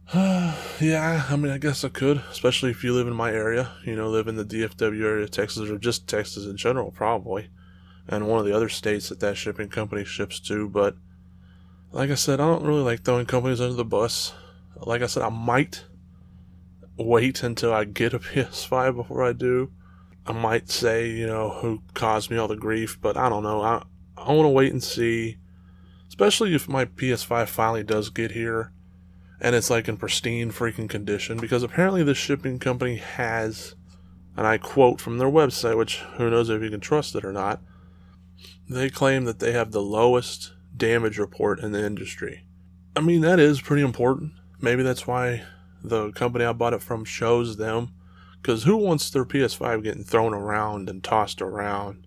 yeah, 0.14 1.26
I 1.30 1.36
mean, 1.36 1.52
I 1.52 1.58
guess 1.58 1.84
I 1.84 1.90
could, 1.90 2.22
especially 2.32 2.72
if 2.72 2.84
you 2.84 2.94
live 2.94 3.08
in 3.08 3.14
my 3.14 3.32
area, 3.32 3.72
you 3.84 3.96
know, 3.96 4.10
live 4.10 4.28
in 4.28 4.38
the 4.38 4.46
DFW 4.46 5.04
area, 5.04 5.24
of 5.26 5.32
Texas, 5.32 5.70
or 5.70 5.78
just 5.78 6.08
Texas 6.08 6.46
in 6.46 6.56
general, 6.56 6.92
probably, 6.92 7.50
and 8.08 8.28
one 8.28 8.40
of 8.40 8.46
the 8.46 8.56
other 8.56 8.70
states 8.70 9.10
that 9.10 9.20
that 9.20 9.36
shipping 9.36 9.68
company 9.68 10.06
ships 10.06 10.40
to. 10.42 10.70
But 10.70 10.96
like 11.92 12.10
I 12.10 12.16
said, 12.16 12.40
I 12.40 12.48
don't 12.48 12.66
really 12.66 12.84
like 12.84 13.04
throwing 13.04 13.26
companies 13.26 13.60
under 13.60 13.76
the 13.76 13.84
bus. 13.84 14.34
Like 14.78 15.02
I 15.02 15.08
said, 15.08 15.24
I 15.24 15.30
might 15.30 15.84
wait 16.96 17.44
until 17.44 17.74
I 17.74 17.84
get 17.84 18.14
a 18.14 18.20
PS5 18.20 18.96
before 18.96 19.24
I 19.24 19.34
do. 19.34 19.72
I 20.26 20.32
might 20.32 20.70
say, 20.70 21.10
you 21.10 21.28
know, 21.28 21.50
who 21.50 21.82
caused 21.94 22.30
me 22.30 22.38
all 22.38 22.48
the 22.48 22.56
grief, 22.56 22.98
but 23.02 23.18
I 23.18 23.28
don't 23.28 23.44
know. 23.44 23.62
I 23.62 23.84
I 24.18 24.34
want 24.34 24.46
to 24.46 24.50
wait 24.50 24.72
and 24.72 24.84
see, 24.84 25.38
especially 26.08 26.54
if 26.56 26.68
my 26.68 26.86
PS5 26.86 27.48
finally 27.48 27.84
does 27.84 28.10
get 28.10 28.32
here 28.32 28.74
and 29.40 29.56
it's 29.56 29.70
like 29.70 29.88
in 29.88 29.98
pristine 29.98 30.52
freaking 30.52 30.90
condition 30.90 31.38
because 31.38 31.64
apparently 31.64 32.04
the 32.04 32.16
shipping 32.16 32.60
company 32.60 32.96
has 32.96 33.76
and 34.36 34.46
I 34.46 34.58
quote 34.58 35.02
from 35.02 35.18
their 35.18 35.30
website, 35.30 35.78
which 35.78 35.98
who 36.18 36.30
knows 36.30 36.50
if 36.50 36.62
you 36.62 36.70
can 36.70 36.80
trust 36.80 37.16
it 37.16 37.26
or 37.26 37.34
not. 37.34 37.62
They 38.70 38.90
claim 38.90 39.26
that 39.26 39.40
they 39.40 39.52
have 39.52 39.72
the 39.72 39.82
lowest 39.82 40.54
damage 40.76 41.18
report 41.18 41.60
in 41.60 41.72
the 41.72 41.84
industry. 41.84 42.46
I 42.96 43.02
mean, 43.02 43.22
that 43.22 43.40
is 43.40 43.62
pretty 43.62 43.82
important. 43.82 44.34
Maybe 44.62 44.84
that's 44.84 45.08
why 45.08 45.44
the 45.84 46.12
company 46.12 46.46
I 46.46 46.54
bought 46.54 46.74
it 46.74 46.84
from 46.84 47.04
shows 47.04 47.58
them 47.58 47.94
because 48.42 48.64
who 48.64 48.78
wants 48.78 49.10
their 49.10 49.26
PS5 49.26 49.84
getting 49.84 50.04
thrown 50.04 50.34
around 50.34 50.90
and 50.90 51.04
tossed 51.04 51.42
around? 51.42 52.07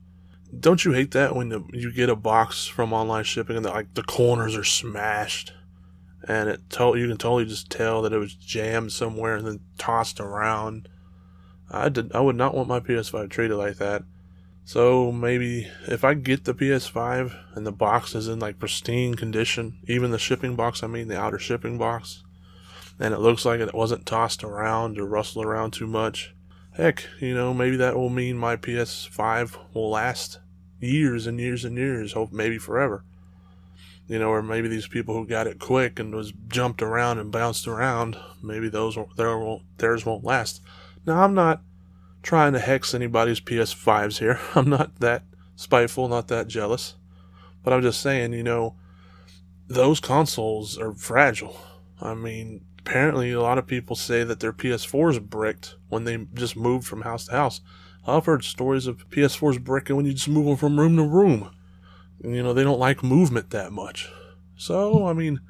Don't 0.58 0.84
you 0.84 0.92
hate 0.92 1.12
that 1.12 1.36
when 1.36 1.48
the, 1.48 1.64
you 1.72 1.92
get 1.92 2.08
a 2.08 2.16
box 2.16 2.66
from 2.66 2.92
online 2.92 3.24
shipping 3.24 3.56
and 3.56 3.64
the, 3.64 3.70
like 3.70 3.94
the 3.94 4.02
corners 4.02 4.56
are 4.56 4.64
smashed, 4.64 5.52
and 6.26 6.48
it 6.48 6.68
to, 6.70 6.96
you 6.96 7.08
can 7.08 7.16
totally 7.16 7.46
just 7.46 7.70
tell 7.70 8.02
that 8.02 8.12
it 8.12 8.18
was 8.18 8.34
jammed 8.34 8.92
somewhere 8.92 9.36
and 9.36 9.46
then 9.46 9.60
tossed 9.78 10.20
around. 10.20 10.88
I 11.70 11.88
did. 11.88 12.12
I 12.12 12.20
would 12.20 12.36
not 12.36 12.54
want 12.54 12.68
my 12.68 12.80
PS5 12.80 13.30
treated 13.30 13.56
like 13.56 13.76
that. 13.76 14.02
So 14.64 15.10
maybe 15.10 15.68
if 15.88 16.04
I 16.04 16.14
get 16.14 16.44
the 16.44 16.54
PS5 16.54 17.56
and 17.56 17.66
the 17.66 17.72
box 17.72 18.14
is 18.14 18.28
in 18.28 18.38
like 18.38 18.58
pristine 18.58 19.14
condition, 19.14 19.78
even 19.86 20.10
the 20.10 20.18
shipping 20.18 20.56
box, 20.56 20.82
I 20.82 20.86
mean 20.86 21.08
the 21.08 21.18
outer 21.18 21.38
shipping 21.38 21.78
box, 21.78 22.22
and 22.98 23.14
it 23.14 23.20
looks 23.20 23.44
like 23.44 23.60
it 23.60 23.74
wasn't 23.74 24.06
tossed 24.06 24.44
around 24.44 24.98
or 24.98 25.06
rustled 25.06 25.44
around 25.44 25.72
too 25.72 25.86
much. 25.86 26.34
Heck, 26.80 27.04
you 27.20 27.34
know, 27.34 27.52
maybe 27.52 27.76
that 27.76 27.94
will 27.94 28.08
mean 28.08 28.38
my 28.38 28.56
PS5 28.56 29.74
will 29.74 29.90
last 29.90 30.38
years 30.80 31.26
and 31.26 31.38
years 31.38 31.62
and 31.62 31.76
years, 31.76 32.14
hope 32.14 32.32
maybe 32.32 32.56
forever. 32.56 33.04
You 34.08 34.18
know, 34.18 34.30
or 34.30 34.42
maybe 34.42 34.66
these 34.66 34.88
people 34.88 35.14
who 35.14 35.26
got 35.26 35.46
it 35.46 35.58
quick 35.58 35.98
and 35.98 36.14
was 36.14 36.32
jumped 36.48 36.80
around 36.80 37.18
and 37.18 37.30
bounced 37.30 37.68
around, 37.68 38.16
maybe 38.42 38.70
those 38.70 38.96
won't, 38.96 39.14
theirs 39.76 40.06
won't 40.06 40.24
last. 40.24 40.62
Now, 41.04 41.22
I'm 41.22 41.34
not 41.34 41.60
trying 42.22 42.54
to 42.54 42.58
hex 42.58 42.94
anybody's 42.94 43.40
PS5s 43.40 44.18
here. 44.18 44.40
I'm 44.54 44.70
not 44.70 45.00
that 45.00 45.24
spiteful, 45.56 46.08
not 46.08 46.28
that 46.28 46.48
jealous. 46.48 46.94
But 47.62 47.74
I'm 47.74 47.82
just 47.82 48.00
saying, 48.00 48.32
you 48.32 48.42
know, 48.42 48.74
those 49.68 50.00
consoles 50.00 50.78
are 50.78 50.94
fragile. 50.94 51.60
I 52.00 52.14
mean, 52.14 52.64
apparently 52.80 53.32
a 53.32 53.40
lot 53.40 53.58
of 53.58 53.66
people 53.66 53.96
say 53.96 54.24
that 54.24 54.40
their 54.40 54.52
PS4s 54.52 55.20
bricked 55.22 55.76
when 55.88 56.04
they 56.04 56.26
just 56.34 56.56
moved 56.56 56.86
from 56.86 57.02
house 57.02 57.26
to 57.26 57.32
house. 57.32 57.60
I've 58.06 58.26
heard 58.26 58.44
stories 58.44 58.86
of 58.86 59.08
PS4s 59.10 59.62
bricking 59.62 59.96
when 59.96 60.06
you 60.06 60.14
just 60.14 60.28
move 60.28 60.46
them 60.46 60.56
from 60.56 60.80
room 60.80 60.96
to 60.96 61.02
room. 61.02 61.50
You 62.22 62.42
know, 62.42 62.52
they 62.52 62.64
don't 62.64 62.78
like 62.78 63.02
movement 63.02 63.50
that 63.50 63.72
much. 63.72 64.08
So, 64.56 65.06
I 65.06 65.12
mean, 65.12 65.40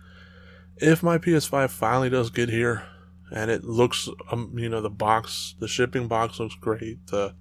if 0.77 1.03
my 1.03 1.19
PS5 1.19 1.71
finally 1.71 2.11
does 2.11 2.31
get 2.31 2.49
here 2.49 2.85
and 3.33 3.51
it 3.51 3.65
looks, 3.65 4.09
um, 4.31 4.55
you 4.57 4.69
know, 4.69 4.81
the 4.81 4.91
box, 4.91 5.55
the 5.59 5.69
shipping 5.69 6.09
box 6.09 6.41
looks 6.41 6.55
great, 6.57 7.07
the 7.09 7.35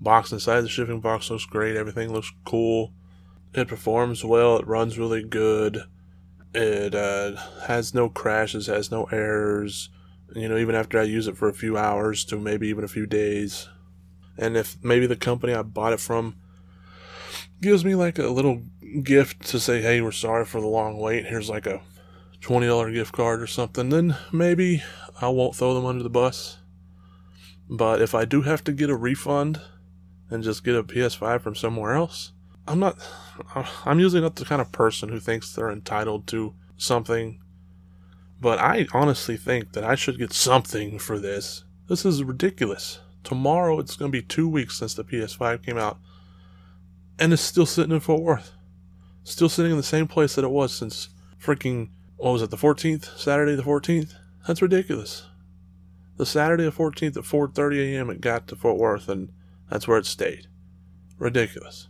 box 0.00 0.32
inside 0.32 0.62
the 0.62 0.68
shipping 0.68 1.00
box 1.00 1.30
looks 1.30 1.44
great, 1.44 1.76
everything 1.76 2.12
looks 2.12 2.32
cool, 2.44 2.92
it 3.54 3.68
performs 3.68 4.24
well, 4.24 4.58
it 4.58 4.66
runs 4.66 4.98
really 4.98 5.22
good, 5.22 5.82
it 6.54 6.94
uh, 6.94 7.36
has 7.66 7.94
no 7.94 8.08
crashes, 8.08 8.66
has 8.66 8.90
no 8.90 9.04
errors, 9.04 9.90
you 10.34 10.48
know, 10.48 10.56
even 10.56 10.74
after 10.74 10.98
I 10.98 11.04
use 11.04 11.28
it 11.28 11.36
for 11.36 11.48
a 11.48 11.54
few 11.54 11.76
hours 11.76 12.24
to 12.26 12.38
maybe 12.38 12.68
even 12.68 12.84
a 12.84 12.88
few 12.88 13.06
days. 13.06 13.68
And 14.38 14.56
if 14.56 14.76
maybe 14.82 15.06
the 15.06 15.16
company 15.16 15.54
I 15.54 15.62
bought 15.62 15.92
it 15.92 16.00
from 16.00 16.36
gives 17.60 17.84
me 17.84 17.94
like 17.94 18.18
a 18.18 18.28
little 18.28 18.62
gift 19.02 19.46
to 19.46 19.60
say, 19.60 19.80
hey, 19.80 20.00
we're 20.00 20.12
sorry 20.12 20.44
for 20.44 20.60
the 20.60 20.66
long 20.66 20.98
wait, 20.98 21.26
here's 21.26 21.48
like 21.48 21.66
a 21.66 21.82
$20 22.40 22.92
gift 22.92 23.12
card 23.12 23.40
or 23.40 23.46
something, 23.46 23.88
then 23.88 24.16
maybe 24.32 24.82
I 25.20 25.28
won't 25.28 25.56
throw 25.56 25.74
them 25.74 25.86
under 25.86 26.02
the 26.02 26.10
bus. 26.10 26.58
But 27.68 28.00
if 28.00 28.14
I 28.14 28.24
do 28.24 28.42
have 28.42 28.62
to 28.64 28.72
get 28.72 28.90
a 28.90 28.96
refund 28.96 29.60
and 30.30 30.42
just 30.42 30.64
get 30.64 30.76
a 30.76 30.84
PS5 30.84 31.40
from 31.40 31.54
somewhere 31.54 31.94
else, 31.94 32.32
I'm 32.68 32.80
not, 32.80 32.98
I'm 33.84 34.00
usually 34.00 34.22
not 34.22 34.36
the 34.36 34.44
kind 34.44 34.60
of 34.60 34.72
person 34.72 35.08
who 35.08 35.20
thinks 35.20 35.52
they're 35.52 35.70
entitled 35.70 36.26
to 36.28 36.54
something. 36.76 37.40
But 38.40 38.58
I 38.58 38.86
honestly 38.92 39.36
think 39.36 39.72
that 39.72 39.84
I 39.84 39.94
should 39.94 40.18
get 40.18 40.32
something 40.32 40.98
for 40.98 41.18
this. 41.18 41.64
This 41.88 42.04
is 42.04 42.24
ridiculous. 42.24 43.00
Tomorrow 43.24 43.78
it's 43.80 43.96
going 43.96 44.10
to 44.10 44.18
be 44.18 44.22
two 44.22 44.48
weeks 44.48 44.78
since 44.78 44.94
the 44.94 45.04
PS5 45.04 45.64
came 45.64 45.78
out. 45.78 45.98
And 47.18 47.32
it's 47.32 47.42
still 47.42 47.66
sitting 47.66 47.92
in 47.92 48.00
Fort 48.00 48.22
Worth. 48.22 48.52
Still 49.24 49.48
sitting 49.48 49.70
in 49.70 49.78
the 49.78 49.82
same 49.82 50.06
place 50.06 50.34
that 50.34 50.44
it 50.44 50.50
was 50.50 50.74
since 50.74 51.08
freaking, 51.42 51.90
what 52.16 52.32
was 52.32 52.42
it, 52.42 52.50
the 52.50 52.56
14th? 52.56 53.18
Saturday 53.18 53.54
the 53.54 53.62
14th? 53.62 54.12
That's 54.46 54.62
ridiculous. 54.62 55.26
The 56.16 56.26
Saturday 56.26 56.64
the 56.64 56.72
14th 56.72 57.16
at 57.16 57.24
4.30 57.24 57.94
a.m. 57.94 58.10
it 58.10 58.20
got 58.20 58.48
to 58.48 58.56
Fort 58.56 58.76
Worth 58.76 59.08
and 59.08 59.32
that's 59.70 59.88
where 59.88 59.98
it 59.98 60.06
stayed. 60.06 60.46
Ridiculous. 61.18 61.88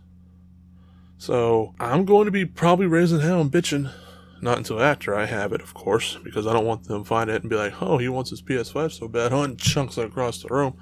So 1.17 1.73
I'm 1.79 2.05
going 2.05 2.25
to 2.25 2.31
be 2.31 2.45
probably 2.45 2.85
raising 2.85 3.19
hell 3.19 3.41
and 3.41 3.51
bitching. 3.51 3.91
Not 4.39 4.57
until 4.57 4.81
after 4.81 5.15
I 5.15 5.25
have 5.25 5.51
it, 5.51 5.61
of 5.61 5.73
course, 5.73 6.17
because 6.23 6.45
I 6.45 6.53
don't 6.53 6.65
want 6.65 6.83
them 6.83 7.03
to 7.03 7.07
find 7.07 7.29
it 7.29 7.41
and 7.41 7.49
be 7.49 7.55
like, 7.55 7.81
oh, 7.81 7.97
he 7.97 8.07
wants 8.07 8.29
his 8.29 8.41
PS5 8.41 8.91
so 8.91 9.07
bad, 9.07 9.31
huh? 9.31 9.41
And 9.41 9.59
chunks 9.59 9.97
it 9.97 10.05
across 10.05 10.43
the 10.43 10.49
room. 10.49 10.77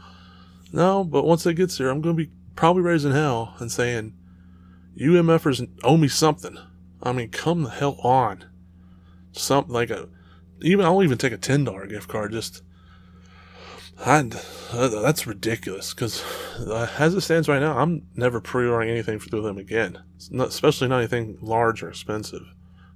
No, 0.74 1.06
but 1.06 1.26
once 1.26 1.46
it 1.46 1.54
gets 1.54 1.78
here, 1.78 1.90
I'm 1.90 2.02
going 2.02 2.18
to 2.18 2.24
be 2.26 2.32
probably 2.58 2.82
raising 2.82 3.14
hell 3.14 3.56
and 3.60 3.72
saying, 3.72 4.14
you 4.94 5.12
MFers 5.12 5.66
owe 5.84 5.96
me 5.96 6.10
something. 6.10 6.58
I 7.02 7.14
mean, 7.14 7.30
come 7.30 7.64
the 7.64 7.70
hell 7.70 7.98
on. 8.04 8.46
Something 9.32 9.74
like 9.74 9.90
a, 9.90 10.10
even, 10.62 10.86
I'll 10.86 11.04
even 11.04 11.18
take 11.18 11.34
a 11.34 11.38
$10 11.38 11.90
gift 11.90 12.10
card 12.10 12.34
just 12.34 12.62
I, 13.98 14.24
that's 14.74 15.26
ridiculous 15.26 15.94
because 15.94 16.24
uh, 16.60 16.90
as 17.00 17.16
it 17.16 17.22
stands 17.22 17.48
right 17.48 17.62
now, 17.62 17.78
I'm 17.78 18.08
never 18.16 18.42
pre-ordering 18.42 18.90
anything 18.90 19.20
through 19.20 19.42
them 19.42 19.58
again, 19.58 20.00
not, 20.32 20.50
especially 20.50 20.88
not 20.88 21.00
anything 21.00 21.38
large 21.42 21.82
or 21.82 21.90
expensive. 21.90 22.44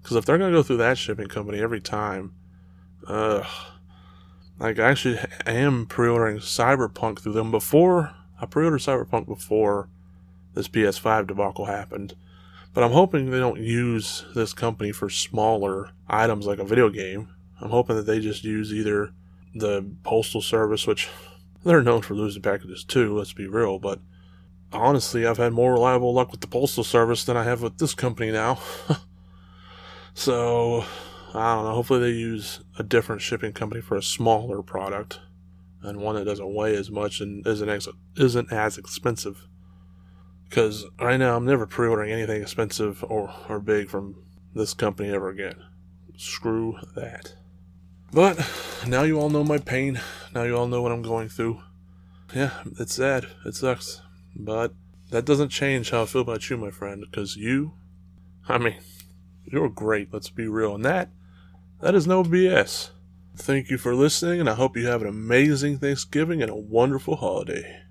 Because 0.01 0.17
if 0.17 0.25
they're 0.25 0.37
gonna 0.37 0.51
go 0.51 0.63
through 0.63 0.77
that 0.77 0.97
shipping 0.97 1.27
company 1.27 1.59
every 1.59 1.79
time, 1.79 2.33
uh, 3.07 3.43
like 4.59 4.77
I 4.77 4.89
actually 4.89 5.19
am 5.45 5.85
pre-ordering 5.85 6.37
Cyberpunk 6.37 7.19
through 7.19 7.33
them 7.33 7.51
before 7.51 8.13
I 8.41 8.45
pre-ordered 8.45 8.79
Cyberpunk 8.79 9.27
before 9.27 9.89
this 10.53 10.67
PS5 10.67 11.27
debacle 11.27 11.65
happened. 11.65 12.15
But 12.73 12.83
I'm 12.83 12.91
hoping 12.91 13.29
they 13.29 13.39
don't 13.39 13.59
use 13.59 14.25
this 14.35 14.53
company 14.53 14.91
for 14.91 15.09
smaller 15.09 15.91
items 16.07 16.45
like 16.45 16.59
a 16.59 16.65
video 16.65 16.89
game. 16.89 17.29
I'm 17.59 17.71
hoping 17.71 17.95
that 17.95 18.05
they 18.05 18.19
just 18.19 18.43
use 18.43 18.73
either 18.73 19.11
the 19.59 19.85
postal 20.03 20.41
service, 20.41 20.87
which 20.87 21.09
they're 21.63 21.83
known 21.83 22.01
for 22.01 22.13
losing 22.13 22.41
packages 22.41 22.83
too. 22.83 23.17
Let's 23.17 23.33
be 23.33 23.47
real, 23.47 23.79
but 23.79 23.99
honestly, 24.71 25.25
I've 25.25 25.37
had 25.37 25.53
more 25.53 25.73
reliable 25.73 26.13
luck 26.13 26.31
with 26.31 26.41
the 26.41 26.47
postal 26.47 26.83
service 26.83 27.23
than 27.23 27.37
I 27.37 27.43
have 27.43 27.61
with 27.61 27.77
this 27.77 27.93
company 27.93 28.31
now. 28.31 28.59
so 30.13 30.85
I 31.33 31.55
don't 31.55 31.65
know. 31.65 31.75
Hopefully, 31.75 31.99
they 31.99 32.17
use 32.17 32.61
a 32.77 32.83
different 32.83 33.21
shipping 33.21 33.53
company 33.53 33.81
for 33.81 33.95
a 33.95 34.03
smaller 34.03 34.61
product 34.61 35.19
and 35.81 35.99
one 35.99 36.15
that 36.15 36.25
doesn't 36.25 36.53
weigh 36.53 36.75
as 36.75 36.91
much 36.91 37.21
and 37.21 37.45
isn't 37.47 37.69
ex- 37.69 37.87
isn't 38.17 38.51
as 38.51 38.77
expensive. 38.77 39.47
Because 40.47 40.85
right 40.99 41.17
now, 41.17 41.35
I'm 41.35 41.45
never 41.45 41.67
pre-ordering 41.67 42.11
anything 42.11 42.41
expensive 42.41 43.03
or, 43.07 43.31
or 43.47 43.59
big 43.59 43.87
from 43.87 44.15
this 44.55 44.73
company 44.73 45.09
ever 45.09 45.29
again. 45.29 45.63
Screw 46.17 46.77
that. 46.95 47.35
But 48.11 48.39
now 48.87 49.03
you 49.03 49.19
all 49.19 49.29
know 49.29 49.43
my 49.43 49.57
pain. 49.57 50.01
Now 50.33 50.43
you 50.43 50.57
all 50.57 50.67
know 50.67 50.81
what 50.81 50.91
I'm 50.91 51.01
going 51.01 51.29
through. 51.29 51.61
Yeah, 52.33 52.51
it's 52.79 52.95
sad. 52.95 53.27
It 53.45 53.55
sucks. 53.55 54.01
But 54.35 54.73
that 55.11 55.25
doesn't 55.25 55.49
change 55.49 55.89
how 55.91 56.03
I 56.03 56.05
feel 56.05 56.21
about 56.21 56.49
you, 56.49 56.57
my 56.57 56.71
friend, 56.71 57.03
because 57.09 57.35
you, 57.35 57.73
I 58.47 58.57
mean, 58.57 58.75
you're 59.45 59.69
great. 59.69 60.13
Let's 60.13 60.29
be 60.29 60.47
real. 60.47 60.75
And 60.75 60.85
that, 60.85 61.09
that 61.81 61.95
is 61.95 62.07
no 62.07 62.23
BS. 62.23 62.91
Thank 63.35 63.69
you 63.69 63.77
for 63.77 63.95
listening, 63.95 64.39
and 64.39 64.49
I 64.49 64.55
hope 64.55 64.75
you 64.75 64.87
have 64.87 65.01
an 65.01 65.07
amazing 65.07 65.79
Thanksgiving 65.79 66.41
and 66.41 66.51
a 66.51 66.55
wonderful 66.55 67.15
holiday. 67.15 67.83